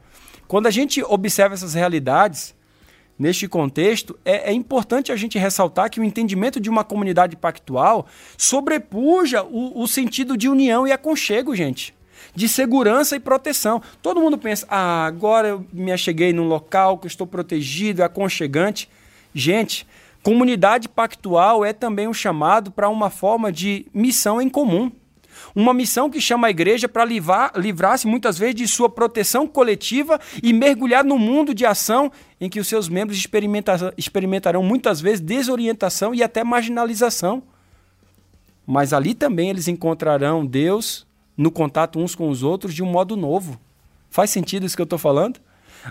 Quando 0.50 0.66
a 0.66 0.72
gente 0.72 1.04
observa 1.04 1.54
essas 1.54 1.76
realidades, 1.76 2.56
neste 3.20 3.48
contexto, 3.48 4.18
é, 4.26 4.50
é, 4.50 4.52
importante 4.52 5.12
a 5.12 5.16
gente 5.16 5.38
ressaltar 5.38 5.92
que 5.92 6.00
o 6.00 6.04
entendimento 6.04 6.60
de 6.60 6.72
uma 6.72 6.84
comunidade 6.84 7.36
pactual 7.36 8.08
sobrepuja 8.36 9.44
o, 9.44 9.80
o 9.80 9.88
sentido 9.88 10.36
de 10.36 10.50
união 10.50 10.88
e 10.88 10.92
aconchego, 10.92 11.56
gente. 11.56 11.94
De 12.34 12.50
segurança 12.50 13.16
e 13.16 13.20
proteção. 13.20 13.80
Todo 14.02 14.20
mundo 14.20 14.40
pensa, 14.40 14.66
ah, 14.72 15.06
agora 15.06 15.50
eu 15.50 15.68
me 15.72 15.92
acheguei 15.92 16.34
num 16.34 16.48
local 16.48 16.98
que 16.98 17.06
estou 17.06 17.28
protegido, 17.28 18.02
é 18.02 18.06
aconchegante. 18.06 18.90
Gente, 19.36 19.86
comunidade 20.24 20.90
pactual 20.90 21.64
é 21.64 21.74
também 21.74 22.08
um 22.08 22.14
chamado 22.14 22.72
para 22.72 22.90
uma 22.90 23.12
forma 23.12 23.52
de 23.52 23.86
missão 23.94 24.42
em 24.42 24.50
comum. 24.50 24.92
Uma 25.56 25.74
missão 25.74 26.10
que 26.10 26.22
chama 26.22 26.48
a 26.48 26.50
igreja 26.50 26.88
para 26.88 27.06
livrar-se 27.06 28.08
muitas 28.08 28.38
vezes 28.38 28.56
de 28.56 28.68
sua 28.68 28.90
proteção 28.90 29.48
coletiva 29.48 30.20
e 30.42 30.54
mergulhar 30.54 31.04
no 31.04 31.18
mundo 31.18 31.54
de 31.54 31.66
ação 31.66 32.12
em 32.40 32.50
que 32.50 32.60
os 32.60 32.68
seus 32.68 32.88
membros 32.88 33.18
experimenta 33.18 33.94
experimentarão 33.98 34.64
muitas 34.64 35.02
vezes 35.02 35.20
desorientação 35.20 36.14
e 36.14 36.24
até 36.24 36.44
marginalização. 36.44 37.44
mas 38.72 38.94
ali 38.94 39.16
também 39.16 39.50
eles 39.50 39.68
encontrarão 39.68 40.46
Deus 40.46 41.08
no 41.36 41.50
contato 41.50 41.98
uns 42.00 42.14
com 42.14 42.30
os 42.30 42.44
outros 42.44 42.72
de 42.72 42.84
um 42.84 42.86
modo 42.86 43.18
novo. 43.18 43.60
Faz 44.12 44.30
sentido 44.30 44.64
isso 44.64 44.76
que 44.76 44.82
eu 44.82 44.84
estou 44.84 45.00
falando? 45.00 45.40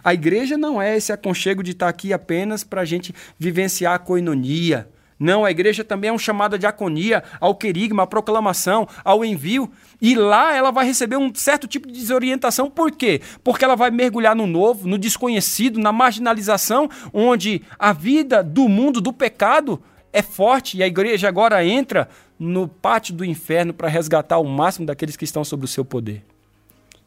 A 0.05 0.14
igreja 0.14 0.57
não 0.57 0.81
é 0.81 0.97
esse 0.97 1.12
aconchego 1.12 1.61
de 1.61 1.73
estar 1.73 1.88
aqui 1.88 2.12
apenas 2.12 2.62
para 2.62 2.83
a 2.83 2.85
gente 2.85 3.12
vivenciar 3.37 3.95
a 3.95 3.99
coinonia. 3.99 4.88
Não, 5.18 5.44
a 5.44 5.50
igreja 5.50 5.82
também 5.82 6.10
é 6.10 6.12
um 6.12 6.18
chamado 6.18 6.54
à 6.54 6.58
diaconia, 6.58 7.25
ao 7.40 7.54
querigma, 7.54 8.04
à 8.04 8.06
proclamação, 8.06 8.87
ao 9.04 9.25
envio. 9.25 9.68
E 10.00 10.14
lá 10.14 10.54
ela 10.54 10.70
vai 10.70 10.87
receber 10.87 11.16
um 11.16 11.34
certo 11.34 11.66
tipo 11.66 11.88
de 11.88 11.98
desorientação. 11.98 12.70
Por 12.70 12.92
quê? 12.92 13.20
Porque 13.42 13.64
ela 13.64 13.75
vai 13.75 13.90
mergulhar 13.90 14.37
no 14.37 14.46
novo, 14.46 14.87
no 14.87 14.96
desconhecido, 14.96 15.80
na 15.80 15.90
marginalização, 15.90 16.88
onde 17.12 17.62
a 17.78 17.92
vida 17.92 18.44
do 18.44 18.68
mundo, 18.68 19.00
do 19.00 19.12
pecado, 19.12 19.82
é 20.12 20.22
forte. 20.22 20.78
E 20.78 20.82
a 20.84 20.87
igreja 20.87 21.26
agora 21.26 21.64
entra 21.64 22.08
no 22.38 22.68
pátio 22.68 23.12
do 23.12 23.25
inferno 23.25 23.75
para 23.75 23.88
resgatar 23.88 24.38
o 24.38 24.44
máximo 24.44 24.87
daqueles 24.87 25.16
que 25.16 25.25
estão 25.25 25.44
sob 25.44 25.64
o 25.64 25.68
seu 25.68 25.84
poder. 25.84 26.25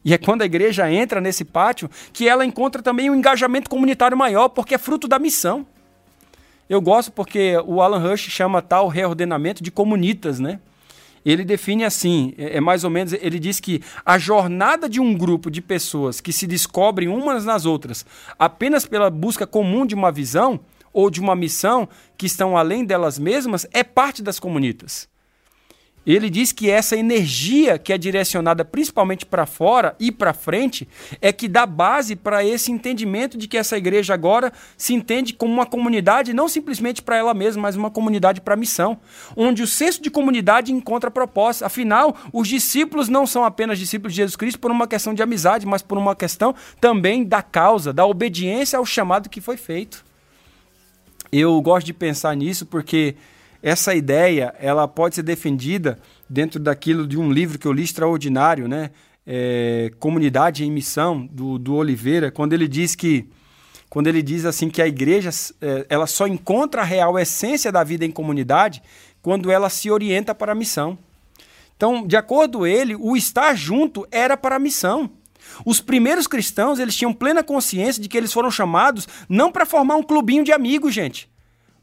E 0.04 0.12
é 0.12 0.18
quando 0.18 0.42
a 0.42 0.46
igreja 0.46 0.90
entra 0.90 1.20
nesse 1.20 1.44
pátio 1.44 1.88
que 2.12 2.28
ela 2.28 2.44
encontra 2.44 2.82
também 2.82 3.08
um 3.08 3.14
engajamento 3.14 3.70
comunitário 3.70 4.16
maior, 4.16 4.48
porque 4.48 4.74
é 4.74 4.78
fruto 4.78 5.08
da 5.08 5.18
missão. 5.18 5.66
Eu 6.72 6.80
gosto 6.80 7.12
porque 7.12 7.54
o 7.66 7.82
Alan 7.82 7.98
Rush 7.98 8.30
chama 8.30 8.62
tal 8.62 8.88
reordenamento 8.88 9.62
de 9.62 9.70
comunitas, 9.70 10.40
né? 10.40 10.58
Ele 11.22 11.44
define 11.44 11.84
assim, 11.84 12.32
é, 12.38 12.56
é 12.56 12.60
mais 12.62 12.82
ou 12.82 12.88
menos, 12.88 13.12
ele 13.12 13.38
diz 13.38 13.60
que 13.60 13.82
a 14.06 14.16
jornada 14.16 14.88
de 14.88 14.98
um 14.98 15.12
grupo 15.12 15.50
de 15.50 15.60
pessoas 15.60 16.18
que 16.18 16.32
se 16.32 16.46
descobrem 16.46 17.08
umas 17.10 17.44
nas 17.44 17.66
outras 17.66 18.06
apenas 18.38 18.86
pela 18.86 19.10
busca 19.10 19.46
comum 19.46 19.84
de 19.84 19.94
uma 19.94 20.10
visão 20.10 20.60
ou 20.94 21.10
de 21.10 21.20
uma 21.20 21.36
missão 21.36 21.86
que 22.16 22.24
estão 22.24 22.56
além 22.56 22.86
delas 22.86 23.18
mesmas 23.18 23.66
é 23.70 23.84
parte 23.84 24.22
das 24.22 24.40
comunitas. 24.40 25.11
Ele 26.06 26.28
diz 26.28 26.50
que 26.50 26.68
essa 26.68 26.96
energia 26.96 27.78
que 27.78 27.92
é 27.92 27.98
direcionada 27.98 28.64
principalmente 28.64 29.24
para 29.24 29.46
fora 29.46 29.94
e 30.00 30.10
para 30.10 30.34
frente 30.34 30.88
é 31.20 31.32
que 31.32 31.46
dá 31.46 31.64
base 31.64 32.16
para 32.16 32.44
esse 32.44 32.72
entendimento 32.72 33.38
de 33.38 33.46
que 33.46 33.56
essa 33.56 33.76
igreja 33.76 34.12
agora 34.12 34.52
se 34.76 34.94
entende 34.94 35.32
como 35.32 35.52
uma 35.52 35.64
comunidade 35.64 36.32
não 36.32 36.48
simplesmente 36.48 37.00
para 37.02 37.16
ela 37.16 37.32
mesma, 37.32 37.62
mas 37.62 37.76
uma 37.76 37.90
comunidade 37.90 38.40
para 38.40 38.54
a 38.54 38.56
missão, 38.56 38.98
onde 39.36 39.62
o 39.62 39.66
senso 39.66 40.02
de 40.02 40.10
comunidade 40.10 40.72
encontra 40.72 41.10
proposta. 41.10 41.66
Afinal, 41.66 42.16
os 42.32 42.48
discípulos 42.48 43.08
não 43.08 43.26
são 43.26 43.44
apenas 43.44 43.78
discípulos 43.78 44.12
de 44.12 44.16
Jesus 44.16 44.34
Cristo 44.34 44.58
por 44.58 44.70
uma 44.70 44.88
questão 44.88 45.14
de 45.14 45.22
amizade, 45.22 45.66
mas 45.66 45.82
por 45.82 45.96
uma 45.96 46.16
questão 46.16 46.54
também 46.80 47.22
da 47.22 47.42
causa, 47.42 47.92
da 47.92 48.04
obediência 48.04 48.76
ao 48.76 48.84
chamado 48.84 49.28
que 49.28 49.40
foi 49.40 49.56
feito. 49.56 50.04
Eu 51.30 51.58
gosto 51.62 51.86
de 51.86 51.94
pensar 51.94 52.36
nisso 52.36 52.66
porque 52.66 53.14
essa 53.62 53.94
ideia 53.94 54.54
ela 54.58 54.88
pode 54.88 55.14
ser 55.14 55.22
defendida 55.22 55.98
dentro 56.28 56.58
daquilo 56.58 57.06
de 57.06 57.18
um 57.18 57.30
livro 57.30 57.58
que 57.58 57.66
eu 57.66 57.72
li 57.72 57.84
extraordinário, 57.84 58.66
né? 58.66 58.90
É, 59.24 59.92
Comunidade 60.00 60.64
em 60.64 60.70
Missão 60.70 61.24
do, 61.30 61.56
do 61.56 61.74
Oliveira, 61.76 62.32
quando 62.32 62.54
ele 62.54 62.66
diz 62.66 62.96
que 62.96 63.28
quando 63.88 64.06
ele 64.06 64.22
diz 64.22 64.44
assim 64.44 64.68
que 64.68 64.80
a 64.80 64.88
igreja 64.88 65.30
é, 65.60 65.86
ela 65.88 66.06
só 66.06 66.26
encontra 66.26 66.80
a 66.80 66.84
real 66.84 67.18
essência 67.18 67.70
da 67.70 67.84
vida 67.84 68.04
em 68.04 68.10
comunidade 68.10 68.82
quando 69.20 69.50
ela 69.50 69.68
se 69.68 69.90
orienta 69.90 70.34
para 70.34 70.52
a 70.52 70.54
missão. 70.54 70.98
Então, 71.76 72.06
de 72.06 72.16
acordo 72.16 72.58
com 72.58 72.66
ele, 72.66 72.96
o 72.96 73.16
estar 73.16 73.54
junto 73.54 74.06
era 74.10 74.36
para 74.36 74.56
a 74.56 74.58
missão. 74.58 75.10
Os 75.64 75.80
primeiros 75.80 76.26
cristãos, 76.26 76.78
eles 76.78 76.96
tinham 76.96 77.12
plena 77.12 77.42
consciência 77.42 78.02
de 78.02 78.08
que 78.08 78.16
eles 78.16 78.32
foram 78.32 78.50
chamados 78.50 79.06
não 79.28 79.52
para 79.52 79.66
formar 79.66 79.96
um 79.96 80.02
clubinho 80.02 80.42
de 80.42 80.52
amigos, 80.52 80.94
gente, 80.94 81.28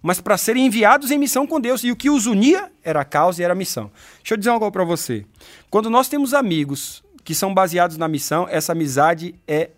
mas 0.02 0.22
para 0.22 0.38
serem 0.38 0.66
enviados 0.66 1.12
em 1.12 1.18
missão 1.18 1.46
com 1.46 1.60
Deus. 1.60 1.84
E 1.84 1.92
o 1.92 1.96
que 1.96 2.10
os 2.10 2.26
unia 2.26 2.72
era 2.84 3.02
a 3.02 3.06
causa 3.06 3.42
e 3.42 3.44
era 3.44 3.54
a 3.54 3.56
missão. 3.56 3.92
Deixa 4.18 4.34
eu 4.34 4.38
dizer 4.38 4.50
algo 4.50 4.72
para 4.72 4.84
você. 4.84 5.26
Quando 5.70 5.90
nós 5.90 6.08
temos 6.08 6.34
amigos 6.34 7.04
que 7.24 7.36
são 7.36 7.54
baseados 7.54 7.98
na 7.98 8.08
missão, 8.08 8.48
essa 8.50 8.72
amizade 8.72 9.36
é 9.48 9.72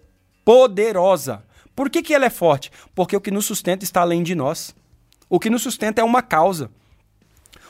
poderosa. 0.46 1.44
Por 1.76 1.90
que, 1.90 2.02
que 2.02 2.14
ela 2.14 2.26
é 2.26 2.30
forte? 2.30 2.72
Porque 2.94 3.16
o 3.16 3.22
que 3.22 3.32
nos 3.32 3.46
sustenta 3.46 3.84
está 3.84 4.02
além 4.02 4.22
de 4.24 4.36
nós. 4.36 4.76
O 5.30 5.40
que 5.40 5.50
nos 5.50 5.64
sustenta 5.64 6.02
é 6.02 6.04
uma 6.04 6.22
causa. 6.22 6.70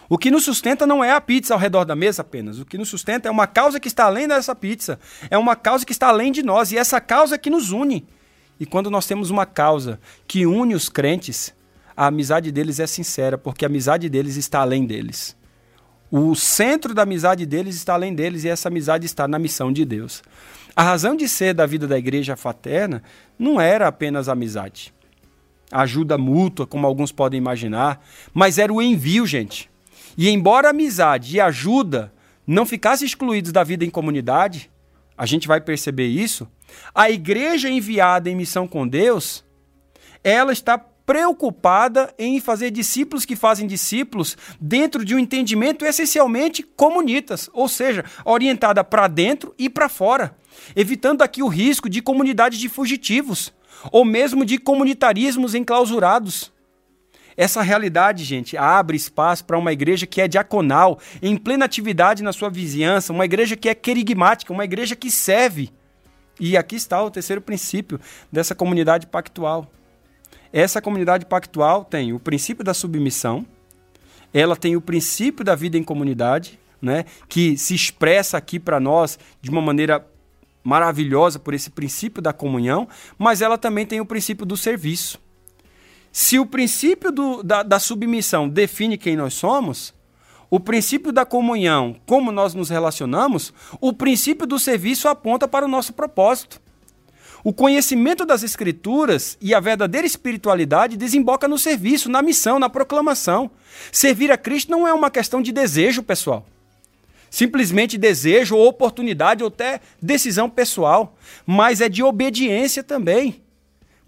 O 0.09 0.17
que 0.17 0.29
nos 0.29 0.43
sustenta 0.43 0.85
não 0.85 1.01
é 1.01 1.11
a 1.11 1.21
pizza 1.21 1.53
ao 1.53 1.59
redor 1.59 1.85
da 1.85 1.95
mesa 1.95 2.21
apenas. 2.21 2.59
O 2.59 2.65
que 2.65 2.77
nos 2.77 2.89
sustenta 2.89 3.29
é 3.29 3.31
uma 3.31 3.47
causa 3.47 3.79
que 3.79 3.87
está 3.87 4.05
além 4.05 4.27
dessa 4.27 4.53
pizza. 4.53 4.99
É 5.29 5.37
uma 5.37 5.55
causa 5.55 5.85
que 5.85 5.93
está 5.93 6.09
além 6.09 6.33
de 6.33 6.43
nós. 6.43 6.71
E 6.73 6.77
essa 6.77 6.99
causa 6.99 7.35
é 7.35 7.37
que 7.37 7.49
nos 7.49 7.71
une. 7.71 8.05
E 8.59 8.65
quando 8.65 8.91
nós 8.91 9.05
temos 9.07 9.29
uma 9.29 9.45
causa 9.45 9.99
que 10.27 10.45
une 10.45 10.75
os 10.75 10.89
crentes, 10.89 11.53
a 12.01 12.07
amizade 12.07 12.51
deles 12.51 12.79
é 12.79 12.87
sincera, 12.87 13.37
porque 13.37 13.63
a 13.63 13.67
amizade 13.67 14.09
deles 14.09 14.35
está 14.35 14.61
além 14.61 14.87
deles. 14.87 15.37
O 16.09 16.33
centro 16.33 16.95
da 16.95 17.03
amizade 17.03 17.45
deles 17.45 17.75
está 17.75 17.93
além 17.93 18.15
deles 18.15 18.43
e 18.43 18.49
essa 18.49 18.69
amizade 18.69 19.05
está 19.05 19.27
na 19.27 19.37
missão 19.37 19.71
de 19.71 19.85
Deus. 19.85 20.23
A 20.75 20.81
razão 20.81 21.15
de 21.15 21.29
ser 21.29 21.53
da 21.53 21.67
vida 21.67 21.87
da 21.87 21.99
igreja 21.99 22.35
fraterna 22.35 23.03
não 23.37 23.61
era 23.61 23.87
apenas 23.87 24.27
amizade, 24.27 24.91
ajuda 25.71 26.17
mútua, 26.17 26.65
como 26.65 26.87
alguns 26.87 27.11
podem 27.11 27.37
imaginar, 27.37 28.03
mas 28.33 28.57
era 28.57 28.73
o 28.73 28.81
envio, 28.81 29.27
gente. 29.27 29.69
E 30.17 30.27
embora 30.27 30.71
amizade 30.71 31.35
e 31.35 31.39
ajuda 31.39 32.11
não 32.47 32.65
ficassem 32.65 33.05
excluídos 33.05 33.51
da 33.51 33.63
vida 33.63 33.85
em 33.85 33.91
comunidade, 33.91 34.71
a 35.15 35.27
gente 35.27 35.47
vai 35.47 35.61
perceber 35.61 36.07
isso, 36.07 36.49
a 36.95 37.11
igreja 37.11 37.69
enviada 37.69 38.27
em 38.27 38.35
missão 38.35 38.67
com 38.67 38.87
Deus, 38.87 39.45
ela 40.23 40.51
está 40.51 40.83
preocupada 41.05 42.13
em 42.17 42.39
fazer 42.39 42.71
discípulos 42.71 43.25
que 43.25 43.35
fazem 43.35 43.67
discípulos 43.67 44.37
dentro 44.59 45.03
de 45.03 45.15
um 45.15 45.19
entendimento 45.19 45.85
essencialmente 45.85 46.63
comunitas, 46.63 47.49
ou 47.53 47.67
seja, 47.67 48.05
orientada 48.23 48.83
para 48.83 49.07
dentro 49.07 49.53
e 49.57 49.69
para 49.69 49.89
fora, 49.89 50.35
evitando 50.75 51.21
aqui 51.21 51.41
o 51.41 51.47
risco 51.47 51.89
de 51.89 52.01
comunidades 52.01 52.59
de 52.59 52.69
fugitivos 52.69 53.53
ou 53.91 54.05
mesmo 54.05 54.45
de 54.45 54.57
comunitarismos 54.57 55.55
enclausurados. 55.55 56.51
Essa 57.35 57.61
realidade, 57.61 58.23
gente, 58.23 58.57
abre 58.57 58.97
espaço 58.97 59.45
para 59.45 59.57
uma 59.57 59.71
igreja 59.71 60.05
que 60.05 60.21
é 60.21 60.27
diaconal, 60.27 60.99
em 61.21 61.37
plena 61.37 61.65
atividade 61.65 62.21
na 62.21 62.33
sua 62.33 62.49
vizinhança, 62.49 63.13
uma 63.13 63.25
igreja 63.25 63.55
que 63.55 63.69
é 63.69 63.73
querigmática, 63.73 64.53
uma 64.53 64.65
igreja 64.65 64.95
que 64.95 65.09
serve. 65.09 65.71
E 66.39 66.57
aqui 66.57 66.75
está 66.75 67.01
o 67.01 67.09
terceiro 67.09 67.41
princípio 67.41 67.99
dessa 68.31 68.53
comunidade 68.53 69.07
pactual. 69.07 69.71
Essa 70.53 70.81
comunidade 70.81 71.25
pactual 71.25 71.85
tem 71.85 72.13
o 72.13 72.19
princípio 72.19 72.63
da 72.63 72.73
submissão, 72.73 73.45
ela 74.33 74.55
tem 74.55 74.75
o 74.75 74.81
princípio 74.81 75.43
da 75.43 75.55
vida 75.55 75.77
em 75.77 75.83
comunidade, 75.83 76.59
né, 76.81 77.05
que 77.29 77.57
se 77.57 77.75
expressa 77.75 78.37
aqui 78.37 78.59
para 78.59 78.79
nós 78.79 79.19
de 79.41 79.49
uma 79.49 79.61
maneira 79.61 80.05
maravilhosa 80.63 81.39
por 81.39 81.53
esse 81.53 81.69
princípio 81.69 82.21
da 82.21 82.33
comunhão, 82.33 82.87
mas 83.17 83.41
ela 83.41 83.57
também 83.57 83.85
tem 83.85 83.99
o 83.99 84.05
princípio 84.05 84.45
do 84.45 84.57
serviço. 84.57 85.19
Se 86.11 86.37
o 86.37 86.45
princípio 86.45 87.11
do, 87.11 87.41
da, 87.41 87.63
da 87.63 87.79
submissão 87.79 88.49
define 88.49 88.97
quem 88.97 89.15
nós 89.15 89.33
somos, 89.33 89.93
o 90.49 90.59
princípio 90.59 91.13
da 91.13 91.25
comunhão, 91.25 91.95
como 92.05 92.31
nós 92.31 92.53
nos 92.53 92.69
relacionamos, 92.69 93.53
o 93.79 93.93
princípio 93.93 94.45
do 94.45 94.59
serviço 94.59 95.07
aponta 95.07 95.47
para 95.47 95.65
o 95.65 95.69
nosso 95.69 95.93
propósito. 95.93 96.61
O 97.43 97.51
conhecimento 97.51 98.23
das 98.25 98.43
Escrituras 98.43 99.35
e 99.41 99.53
a 99.53 99.59
verdadeira 99.59 100.05
espiritualidade 100.05 100.95
desemboca 100.95 101.47
no 101.47 101.57
serviço, 101.57 102.09
na 102.09 102.21
missão, 102.21 102.59
na 102.59 102.69
proclamação. 102.69 103.49
Servir 103.91 104.31
a 104.31 104.37
Cristo 104.37 104.69
não 104.69 104.87
é 104.87 104.93
uma 104.93 105.09
questão 105.09 105.41
de 105.41 105.51
desejo, 105.51 106.03
pessoal. 106.03 106.45
Simplesmente 107.31 107.97
desejo 107.97 108.55
ou 108.55 108.67
oportunidade 108.67 109.41
ou 109.41 109.47
até 109.47 109.79
decisão 110.01 110.49
pessoal, 110.49 111.15
mas 111.45 111.81
é 111.81 111.89
de 111.89 112.03
obediência 112.03 112.83
também. 112.83 113.41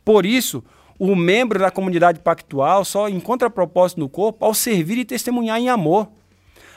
Por 0.06 0.26
isso, 0.26 0.64
o 1.00 1.16
membro 1.16 1.58
da 1.58 1.72
comunidade 1.72 2.20
pactual 2.20 2.86
só 2.86 3.10
encontra 3.10 3.50
propósito 3.50 4.00
no 4.00 4.10
corpo 4.10 4.46
ao 4.46 4.54
servir 4.54 5.00
e 5.00 5.06
testemunhar 5.06 5.58
em 5.60 5.70
amor. 5.70 6.08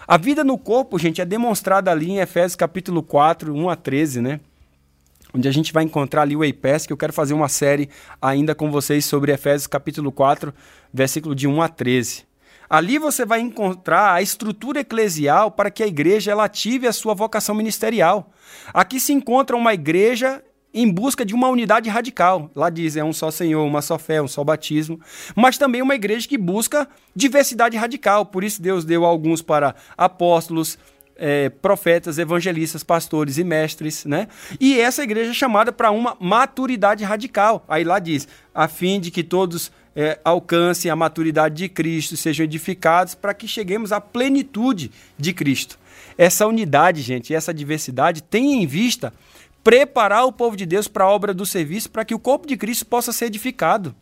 A 0.08 0.16
vida 0.16 0.44
no 0.44 0.56
corpo, 0.56 0.98
gente, 0.98 1.20
é 1.20 1.24
demonstrada 1.24 1.90
ali 1.90 2.12
em 2.12 2.18
Efésios 2.18 2.56
capítulo 2.56 3.02
4, 3.02 3.52
1 3.52 3.68
a 3.68 3.76
13, 3.76 4.20
né? 4.22 4.40
Onde 5.36 5.48
a 5.48 5.52
gente 5.52 5.72
vai 5.72 5.84
encontrar 5.84 6.22
ali 6.22 6.34
o 6.34 6.42
EIPES, 6.42 6.86
que 6.86 6.92
eu 6.92 6.96
quero 6.96 7.12
fazer 7.12 7.34
uma 7.34 7.48
série 7.48 7.90
ainda 8.20 8.54
com 8.54 8.70
vocês 8.70 9.04
sobre 9.04 9.32
Efésios 9.32 9.66
capítulo 9.66 10.10
4, 10.10 10.52
versículo 10.92 11.34
de 11.34 11.46
1 11.46 11.62
a 11.62 11.68
13. 11.68 12.24
Ali 12.68 12.98
você 12.98 13.24
vai 13.24 13.40
encontrar 13.40 14.14
a 14.14 14.22
estrutura 14.22 14.80
eclesial 14.80 15.50
para 15.50 15.70
que 15.70 15.82
a 15.82 15.86
igreja 15.86 16.32
ela 16.32 16.44
ative 16.44 16.86
a 16.86 16.92
sua 16.92 17.14
vocação 17.14 17.54
ministerial. 17.54 18.32
Aqui 18.72 18.98
se 18.98 19.12
encontra 19.12 19.54
uma 19.54 19.72
igreja 19.74 20.42
em 20.74 20.90
busca 20.90 21.24
de 21.24 21.34
uma 21.34 21.48
unidade 21.48 21.88
radical. 21.88 22.50
Lá 22.54 22.68
diz, 22.68 22.96
é 22.96 23.04
um 23.04 23.12
só 23.12 23.30
Senhor, 23.30 23.64
uma 23.64 23.80
só 23.82 23.98
fé, 23.98 24.20
um 24.20 24.28
só 24.28 24.42
batismo, 24.42 25.00
mas 25.34 25.56
também 25.56 25.80
uma 25.80 25.94
igreja 25.94 26.26
que 26.26 26.36
busca 26.36 26.88
diversidade 27.14 27.76
radical. 27.76 28.26
Por 28.26 28.42
isso 28.42 28.60
Deus 28.60 28.84
deu 28.84 29.04
alguns 29.04 29.40
para 29.42 29.74
apóstolos, 29.96 30.78
é, 31.18 31.48
profetas, 31.48 32.18
evangelistas, 32.18 32.82
pastores 32.82 33.38
e 33.38 33.44
mestres, 33.44 34.04
né? 34.04 34.28
E 34.60 34.78
essa 34.80 35.02
igreja 35.02 35.30
é 35.30 35.34
chamada 35.34 35.72
para 35.72 35.90
uma 35.90 36.16
maturidade 36.20 37.04
radical. 37.04 37.64
Aí 37.68 37.84
lá 37.84 37.98
diz, 37.98 38.28
a 38.54 38.68
fim 38.68 39.00
de 39.00 39.10
que 39.10 39.22
todos 39.22 39.72
é, 39.94 40.18
alcancem 40.22 40.90
a 40.90 40.96
maturidade 40.96 41.54
de 41.54 41.68
Cristo, 41.68 42.16
sejam 42.16 42.44
edificados 42.44 43.14
para 43.14 43.32
que 43.32 43.48
cheguemos 43.48 43.92
à 43.92 44.00
plenitude 44.00 44.90
de 45.18 45.32
Cristo. 45.32 45.78
Essa 46.18 46.46
unidade, 46.46 47.00
gente, 47.02 47.34
essa 47.34 47.52
diversidade 47.52 48.22
tem 48.22 48.62
em 48.62 48.66
vista 48.66 49.12
preparar 49.64 50.24
o 50.26 50.32
povo 50.32 50.56
de 50.56 50.64
Deus 50.64 50.86
para 50.86 51.04
a 51.04 51.10
obra 51.10 51.34
do 51.34 51.44
serviço, 51.44 51.90
para 51.90 52.04
que 52.04 52.14
o 52.14 52.18
corpo 52.18 52.46
de 52.46 52.56
Cristo 52.56 52.86
possa 52.86 53.12
ser 53.12 53.26
edificado. 53.26 53.94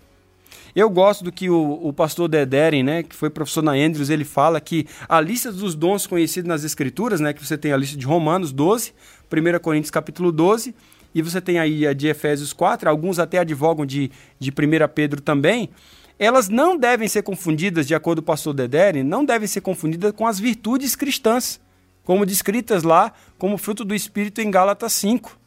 Eu 0.74 0.90
gosto 0.90 1.22
do 1.22 1.30
que 1.30 1.48
o, 1.48 1.78
o 1.82 1.92
pastor 1.92 2.26
Dederen, 2.28 2.82
né, 2.82 3.02
que 3.04 3.14
foi 3.14 3.30
professor 3.30 3.62
na 3.62 3.72
Andrews, 3.72 4.10
ele 4.10 4.24
fala 4.24 4.60
que 4.60 4.86
a 5.08 5.20
lista 5.20 5.52
dos 5.52 5.74
dons 5.74 6.06
conhecidos 6.06 6.48
nas 6.48 6.64
Escrituras, 6.64 7.20
né, 7.20 7.32
que 7.32 7.44
você 7.44 7.56
tem 7.56 7.72
a 7.72 7.76
lista 7.76 7.96
de 7.96 8.04
Romanos 8.04 8.52
12, 8.52 8.92
1 9.32 9.58
Coríntios 9.60 9.90
capítulo 9.90 10.32
12, 10.32 10.74
e 11.14 11.22
você 11.22 11.40
tem 11.40 11.60
aí 11.60 11.86
a 11.86 11.92
de 11.92 12.08
Efésios 12.08 12.52
4, 12.52 12.90
alguns 12.90 13.20
até 13.20 13.38
advogam 13.38 13.86
de, 13.86 14.10
de 14.38 14.50
1 14.50 14.54
Pedro 14.92 15.20
também, 15.20 15.70
elas 16.18 16.48
não 16.48 16.76
devem 16.76 17.06
ser 17.06 17.22
confundidas, 17.22 17.86
de 17.86 17.94
acordo 17.94 18.20
com 18.20 18.26
o 18.26 18.34
pastor 18.34 18.52
Dederen, 18.52 19.04
não 19.04 19.24
devem 19.24 19.46
ser 19.46 19.60
confundidas 19.60 20.12
com 20.12 20.26
as 20.26 20.40
virtudes 20.40 20.96
cristãs, 20.96 21.60
como 22.04 22.26
descritas 22.26 22.82
lá 22.82 23.12
como 23.38 23.56
fruto 23.58 23.84
do 23.84 23.94
Espírito 23.94 24.40
em 24.40 24.50
Gálatas 24.50 24.92
5. 24.92 25.43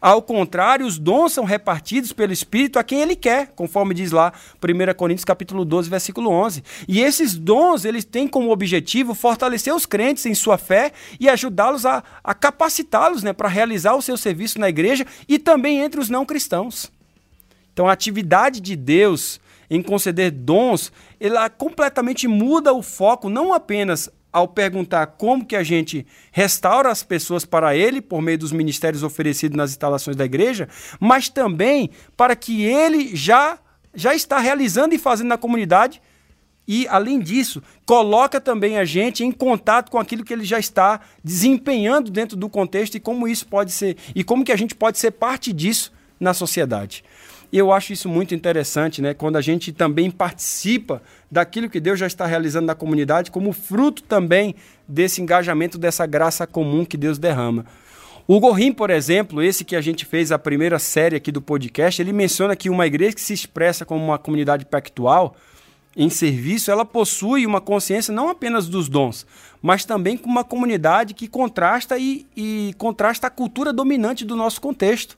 Ao 0.00 0.22
contrário, 0.22 0.86
os 0.86 0.98
dons 0.98 1.32
são 1.32 1.44
repartidos 1.44 2.12
pelo 2.12 2.32
Espírito 2.32 2.78
a 2.78 2.84
quem 2.84 3.00
ele 3.00 3.16
quer, 3.16 3.48
conforme 3.54 3.94
diz 3.94 4.12
lá 4.12 4.32
1 4.62 4.94
Coríntios 4.94 5.24
capítulo 5.24 5.64
12, 5.64 5.90
versículo 5.90 6.30
11. 6.30 6.62
E 6.86 7.00
esses 7.00 7.34
dons, 7.34 7.84
eles 7.84 8.04
têm 8.04 8.28
como 8.28 8.50
objetivo 8.50 9.14
fortalecer 9.14 9.74
os 9.74 9.86
crentes 9.86 10.24
em 10.26 10.34
sua 10.34 10.56
fé 10.56 10.92
e 11.18 11.28
ajudá-los 11.28 11.84
a, 11.84 12.02
a 12.22 12.34
capacitá-los 12.34 13.22
né, 13.22 13.32
para 13.32 13.48
realizar 13.48 13.94
o 13.94 14.02
seu 14.02 14.16
serviço 14.16 14.60
na 14.60 14.68
igreja 14.68 15.06
e 15.28 15.38
também 15.38 15.80
entre 15.80 16.00
os 16.00 16.08
não 16.08 16.24
cristãos. 16.24 16.90
Então, 17.72 17.88
a 17.88 17.92
atividade 17.92 18.60
de 18.60 18.74
Deus 18.74 19.40
em 19.70 19.82
conceder 19.82 20.30
dons, 20.30 20.90
ela 21.20 21.48
completamente 21.50 22.26
muda 22.26 22.72
o 22.72 22.82
foco, 22.82 23.28
não 23.28 23.52
apenas 23.52 24.10
ao 24.32 24.46
perguntar 24.46 25.06
como 25.06 25.44
que 25.44 25.56
a 25.56 25.62
gente 25.62 26.06
restaura 26.30 26.90
as 26.90 27.02
pessoas 27.02 27.44
para 27.44 27.76
ele 27.76 28.00
por 28.00 28.20
meio 28.20 28.38
dos 28.38 28.52
ministérios 28.52 29.02
oferecidos 29.02 29.56
nas 29.56 29.70
instalações 29.70 30.16
da 30.16 30.24
igreja, 30.24 30.68
mas 31.00 31.28
também 31.28 31.90
para 32.16 32.36
que 32.36 32.62
ele 32.62 33.14
já 33.16 33.58
já 33.94 34.14
está 34.14 34.38
realizando 34.38 34.94
e 34.94 34.98
fazendo 34.98 35.28
na 35.28 35.38
comunidade 35.38 36.00
e 36.68 36.86
além 36.88 37.18
disso, 37.18 37.62
coloca 37.86 38.38
também 38.38 38.76
a 38.76 38.84
gente 38.84 39.24
em 39.24 39.32
contato 39.32 39.90
com 39.90 39.98
aquilo 39.98 40.22
que 40.22 40.34
ele 40.34 40.44
já 40.44 40.58
está 40.58 41.00
desempenhando 41.24 42.10
dentro 42.10 42.36
do 42.36 42.50
contexto 42.50 42.94
e 42.94 43.00
como 43.00 43.26
isso 43.26 43.46
pode 43.46 43.72
ser 43.72 43.96
e 44.14 44.22
como 44.22 44.44
que 44.44 44.52
a 44.52 44.56
gente 44.56 44.74
pode 44.74 44.98
ser 44.98 45.12
parte 45.12 45.50
disso 45.50 45.90
na 46.20 46.34
sociedade. 46.34 47.02
E 47.50 47.56
eu 47.56 47.72
acho 47.72 47.92
isso 47.92 48.08
muito 48.08 48.34
interessante, 48.34 49.00
né? 49.00 49.14
Quando 49.14 49.36
a 49.36 49.40
gente 49.40 49.72
também 49.72 50.10
participa 50.10 51.02
daquilo 51.30 51.70
que 51.70 51.80
Deus 51.80 51.98
já 51.98 52.06
está 52.06 52.26
realizando 52.26 52.66
na 52.66 52.74
comunidade, 52.74 53.30
como 53.30 53.52
fruto 53.52 54.02
também 54.02 54.54
desse 54.86 55.22
engajamento, 55.22 55.78
dessa 55.78 56.04
graça 56.06 56.46
comum 56.46 56.84
que 56.84 56.96
Deus 56.96 57.18
derrama. 57.18 57.64
O 58.26 58.38
Gorrim, 58.38 58.72
por 58.72 58.90
exemplo, 58.90 59.42
esse 59.42 59.64
que 59.64 59.74
a 59.74 59.80
gente 59.80 60.04
fez 60.04 60.30
a 60.30 60.38
primeira 60.38 60.78
série 60.78 61.16
aqui 61.16 61.32
do 61.32 61.40
podcast, 61.40 62.02
ele 62.02 62.12
menciona 62.12 62.54
que 62.54 62.68
uma 62.68 62.86
igreja 62.86 63.14
que 63.14 63.20
se 63.22 63.32
expressa 63.32 63.86
como 63.86 64.04
uma 64.04 64.18
comunidade 64.18 64.66
pactual 64.66 65.34
em 65.96 66.10
serviço, 66.10 66.70
ela 66.70 66.84
possui 66.84 67.46
uma 67.46 67.60
consciência 67.60 68.12
não 68.14 68.28
apenas 68.28 68.68
dos 68.68 68.88
dons, 68.88 69.26
mas 69.60 69.84
também 69.84 70.16
com 70.16 70.28
uma 70.28 70.44
comunidade 70.44 71.14
que 71.14 71.26
contrasta 71.26 71.98
e, 71.98 72.24
e 72.36 72.72
contrasta 72.78 73.26
a 73.26 73.30
cultura 73.30 73.72
dominante 73.72 74.24
do 74.24 74.36
nosso 74.36 74.60
contexto 74.60 75.17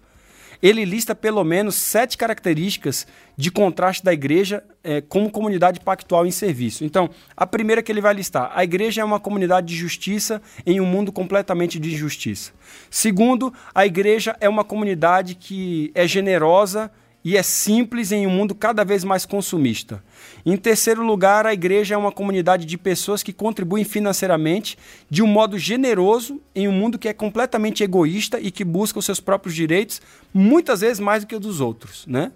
ele 0.62 0.84
lista 0.84 1.14
pelo 1.14 1.42
menos 1.42 1.74
sete 1.74 2.16
características 2.18 3.06
de 3.36 3.50
contraste 3.50 4.04
da 4.04 4.12
igreja 4.12 4.62
é, 4.84 5.00
como 5.00 5.30
comunidade 5.30 5.80
pactual 5.80 6.26
em 6.26 6.30
serviço. 6.30 6.84
Então, 6.84 7.10
a 7.36 7.46
primeira 7.46 7.82
que 7.82 7.90
ele 7.90 8.00
vai 8.00 8.14
listar: 8.14 8.50
a 8.54 8.62
igreja 8.62 9.00
é 9.00 9.04
uma 9.04 9.20
comunidade 9.20 9.66
de 9.66 9.76
justiça 9.76 10.42
em 10.66 10.80
um 10.80 10.86
mundo 10.86 11.10
completamente 11.10 11.78
de 11.78 11.94
injustiça. 11.94 12.52
Segundo, 12.90 13.52
a 13.74 13.86
igreja 13.86 14.36
é 14.40 14.48
uma 14.48 14.64
comunidade 14.64 15.34
que 15.34 15.90
é 15.94 16.06
generosa 16.06 16.90
e 17.24 17.36
é 17.36 17.42
simples 17.42 18.12
em 18.12 18.26
um 18.26 18.30
mundo 18.30 18.54
cada 18.54 18.84
vez 18.84 19.04
mais 19.04 19.26
consumista. 19.26 20.02
Em 20.44 20.56
terceiro 20.56 21.02
lugar, 21.02 21.46
a 21.46 21.52
igreja 21.52 21.94
é 21.94 21.98
uma 21.98 22.12
comunidade 22.12 22.64
de 22.64 22.78
pessoas 22.78 23.22
que 23.22 23.32
contribuem 23.32 23.84
financeiramente 23.84 24.78
de 25.08 25.22
um 25.22 25.26
modo 25.26 25.58
generoso 25.58 26.40
em 26.54 26.66
um 26.66 26.72
mundo 26.72 26.98
que 26.98 27.08
é 27.08 27.12
completamente 27.12 27.82
egoísta 27.82 28.40
e 28.40 28.50
que 28.50 28.64
busca 28.64 28.98
os 28.98 29.04
seus 29.04 29.20
próprios 29.20 29.54
direitos, 29.54 30.00
muitas 30.32 30.80
vezes 30.80 31.00
mais 31.00 31.24
do 31.24 31.26
que 31.26 31.34
os 31.34 31.40
dos 31.40 31.60
outros. 31.60 32.06
Né? 32.06 32.32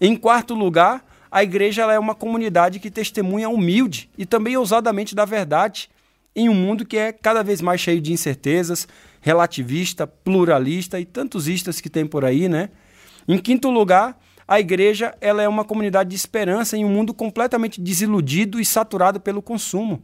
Em 0.00 0.16
quarto 0.16 0.54
lugar, 0.54 1.04
a 1.30 1.42
igreja 1.42 1.90
é 1.90 1.98
uma 1.98 2.14
comunidade 2.14 2.78
que 2.78 2.90
testemunha 2.90 3.48
humilde 3.48 4.08
e 4.16 4.24
também 4.24 4.56
ousadamente 4.56 5.14
da 5.14 5.24
verdade 5.24 5.90
em 6.34 6.48
um 6.48 6.54
mundo 6.54 6.84
que 6.84 6.96
é 6.96 7.12
cada 7.12 7.42
vez 7.42 7.60
mais 7.60 7.80
cheio 7.80 8.00
de 8.00 8.12
incertezas, 8.12 8.88
relativista, 9.20 10.06
pluralista 10.06 10.98
e 10.98 11.04
tantos 11.04 11.46
istas 11.46 11.80
que 11.80 11.90
tem 11.90 12.06
por 12.06 12.24
aí, 12.24 12.48
né? 12.48 12.70
Em 13.26 13.38
quinto 13.38 13.70
lugar, 13.70 14.18
a 14.46 14.60
igreja 14.60 15.14
ela 15.20 15.42
é 15.42 15.48
uma 15.48 15.64
comunidade 15.64 16.10
de 16.10 16.16
esperança 16.16 16.76
em 16.76 16.84
um 16.84 16.88
mundo 16.88 17.14
completamente 17.14 17.80
desiludido 17.80 18.60
e 18.60 18.64
saturado 18.64 19.20
pelo 19.20 19.40
consumo. 19.40 20.02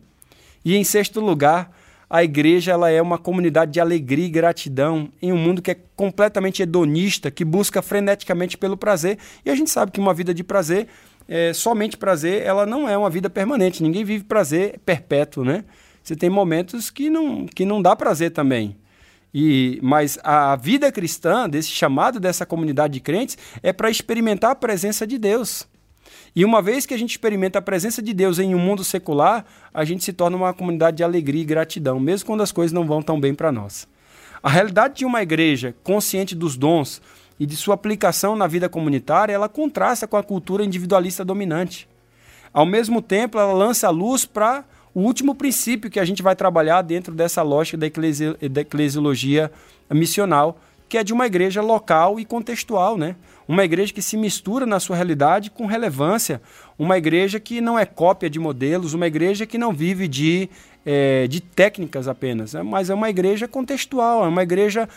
E 0.64 0.76
em 0.76 0.84
sexto 0.84 1.20
lugar, 1.20 1.70
a 2.10 2.24
igreja 2.24 2.72
ela 2.72 2.90
é 2.90 3.02
uma 3.02 3.18
comunidade 3.18 3.72
de 3.72 3.80
alegria 3.80 4.24
e 4.24 4.30
gratidão 4.30 5.10
em 5.20 5.32
um 5.32 5.36
mundo 5.36 5.60
que 5.60 5.72
é 5.72 5.76
completamente 5.94 6.62
hedonista, 6.62 7.30
que 7.30 7.44
busca 7.44 7.82
freneticamente 7.82 8.56
pelo 8.56 8.76
prazer. 8.76 9.18
E 9.44 9.50
a 9.50 9.54
gente 9.54 9.70
sabe 9.70 9.92
que 9.92 10.00
uma 10.00 10.14
vida 10.14 10.32
de 10.32 10.42
prazer, 10.42 10.86
é, 11.28 11.52
somente 11.52 11.98
prazer, 11.98 12.42
ela 12.42 12.64
não 12.64 12.88
é 12.88 12.96
uma 12.96 13.10
vida 13.10 13.28
permanente. 13.28 13.82
Ninguém 13.82 14.04
vive 14.04 14.24
prazer 14.24 14.80
perpétuo, 14.86 15.44
né? 15.44 15.64
Você 16.02 16.16
tem 16.16 16.30
momentos 16.30 16.88
que 16.88 17.10
não, 17.10 17.44
que 17.44 17.66
não 17.66 17.82
dá 17.82 17.94
prazer 17.94 18.30
também. 18.30 18.74
E, 19.32 19.78
mas 19.82 20.18
a 20.22 20.56
vida 20.56 20.90
cristã, 20.90 21.48
desse 21.48 21.68
chamado 21.68 22.18
dessa 22.18 22.46
comunidade 22.46 22.94
de 22.94 23.00
crentes, 23.00 23.36
é 23.62 23.72
para 23.72 23.90
experimentar 23.90 24.52
a 24.52 24.54
presença 24.54 25.06
de 25.06 25.18
Deus. 25.18 25.66
E 26.34 26.44
uma 26.44 26.62
vez 26.62 26.86
que 26.86 26.94
a 26.94 26.98
gente 26.98 27.10
experimenta 27.10 27.58
a 27.58 27.62
presença 27.62 28.00
de 28.00 28.12
Deus 28.14 28.38
em 28.38 28.54
um 28.54 28.58
mundo 28.58 28.84
secular, 28.84 29.44
a 29.72 29.84
gente 29.84 30.04
se 30.04 30.12
torna 30.12 30.36
uma 30.36 30.54
comunidade 30.54 30.98
de 30.98 31.04
alegria 31.04 31.42
e 31.42 31.44
gratidão, 31.44 31.98
mesmo 31.98 32.26
quando 32.26 32.42
as 32.42 32.52
coisas 32.52 32.72
não 32.72 32.86
vão 32.86 33.02
tão 33.02 33.20
bem 33.20 33.34
para 33.34 33.52
nós. 33.52 33.86
A 34.42 34.48
realidade 34.48 34.98
de 34.98 35.04
uma 35.04 35.22
igreja 35.22 35.74
consciente 35.82 36.34
dos 36.34 36.56
dons 36.56 37.02
e 37.40 37.46
de 37.46 37.56
sua 37.56 37.74
aplicação 37.74 38.36
na 38.36 38.46
vida 38.46 38.68
comunitária, 38.68 39.32
ela 39.32 39.48
contrasta 39.48 40.06
com 40.06 40.16
a 40.16 40.22
cultura 40.22 40.64
individualista 40.64 41.24
dominante. 41.24 41.88
Ao 42.52 42.64
mesmo 42.64 43.02
tempo, 43.02 43.38
ela 43.38 43.52
lança 43.52 43.88
a 43.88 43.90
luz 43.90 44.24
para 44.24 44.64
o 44.94 45.00
último 45.00 45.34
princípio 45.34 45.90
que 45.90 46.00
a 46.00 46.04
gente 46.04 46.22
vai 46.22 46.34
trabalhar 46.34 46.82
dentro 46.82 47.14
dessa 47.14 47.42
lógica 47.42 47.76
da, 47.76 47.86
eclesi 47.86 48.34
da 48.50 48.60
eclesiologia 48.60 49.50
missional, 49.90 50.58
que 50.88 50.96
é 50.96 51.04
de 51.04 51.12
uma 51.12 51.26
igreja 51.26 51.60
local 51.60 52.18
e 52.18 52.24
contextual, 52.24 52.96
né? 52.96 53.14
Uma 53.46 53.64
igreja 53.64 53.92
que 53.92 54.02
se 54.02 54.16
mistura 54.16 54.66
na 54.66 54.80
sua 54.80 54.96
realidade 54.96 55.50
com 55.50 55.66
relevância, 55.66 56.40
uma 56.78 56.96
igreja 56.96 57.38
que 57.38 57.60
não 57.60 57.78
é 57.78 57.84
cópia 57.84 58.28
de 58.28 58.38
modelos, 58.38 58.94
uma 58.94 59.06
igreja 59.06 59.46
que 59.46 59.56
não 59.56 59.72
vive 59.72 60.06
de, 60.06 60.48
é, 60.84 61.26
de 61.26 61.40
técnicas 61.40 62.08
apenas, 62.08 62.52
né? 62.52 62.62
mas 62.62 62.90
é 62.90 62.94
uma 62.94 63.08
igreja 63.08 63.48
contextual, 63.48 64.24
é 64.24 64.28
uma 64.28 64.42
igreja 64.42 64.88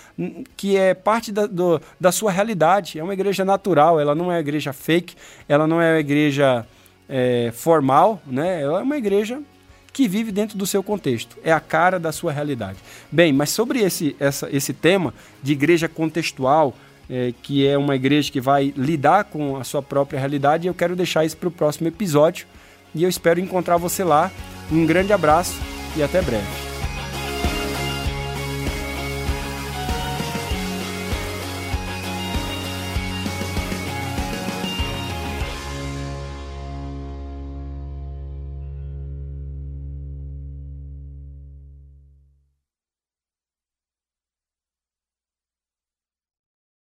que 0.55 0.77
é 0.77 0.93
parte 0.93 1.31
da, 1.31 1.45
do, 1.45 1.81
da 1.99 2.11
sua 2.11 2.31
realidade, 2.31 2.99
é 2.99 3.03
uma 3.03 3.13
igreja 3.13 3.45
natural, 3.45 3.99
ela 3.99 4.13
não 4.13 4.25
é 4.25 4.35
uma 4.35 4.39
igreja 4.39 4.73
fake, 4.73 5.15
ela 5.47 5.65
não 5.65 5.81
é 5.81 5.93
uma 5.93 5.99
igreja 5.99 6.65
é, 7.07 7.51
formal, 7.53 8.21
né? 8.27 8.61
ela 8.61 8.81
é 8.81 8.83
uma 8.83 8.97
igreja 8.97 9.41
que 9.93 10.07
vive 10.07 10.31
dentro 10.31 10.57
do 10.57 10.65
seu 10.65 10.81
contexto, 10.81 11.37
é 11.43 11.51
a 11.51 11.59
cara 11.59 11.99
da 11.99 12.11
sua 12.11 12.31
realidade. 12.31 12.77
Bem, 13.11 13.33
mas 13.33 13.49
sobre 13.49 13.79
esse, 13.79 14.15
essa, 14.19 14.49
esse 14.51 14.73
tema 14.73 15.13
de 15.43 15.51
igreja 15.51 15.87
contextual, 15.87 16.73
é, 17.09 17.33
que 17.41 17.67
é 17.67 17.77
uma 17.77 17.95
igreja 17.95 18.31
que 18.31 18.39
vai 18.39 18.73
lidar 18.77 19.25
com 19.25 19.57
a 19.57 19.63
sua 19.63 19.81
própria 19.81 20.19
realidade, 20.19 20.67
eu 20.67 20.73
quero 20.73 20.95
deixar 20.95 21.25
isso 21.25 21.35
para 21.35 21.49
o 21.49 21.51
próximo 21.51 21.87
episódio 21.87 22.47
e 22.95 23.03
eu 23.03 23.09
espero 23.09 23.39
encontrar 23.39 23.77
você 23.77 24.03
lá. 24.03 24.31
Um 24.71 24.85
grande 24.85 25.11
abraço 25.11 25.59
e 25.97 26.03
até 26.03 26.21
breve. 26.21 26.70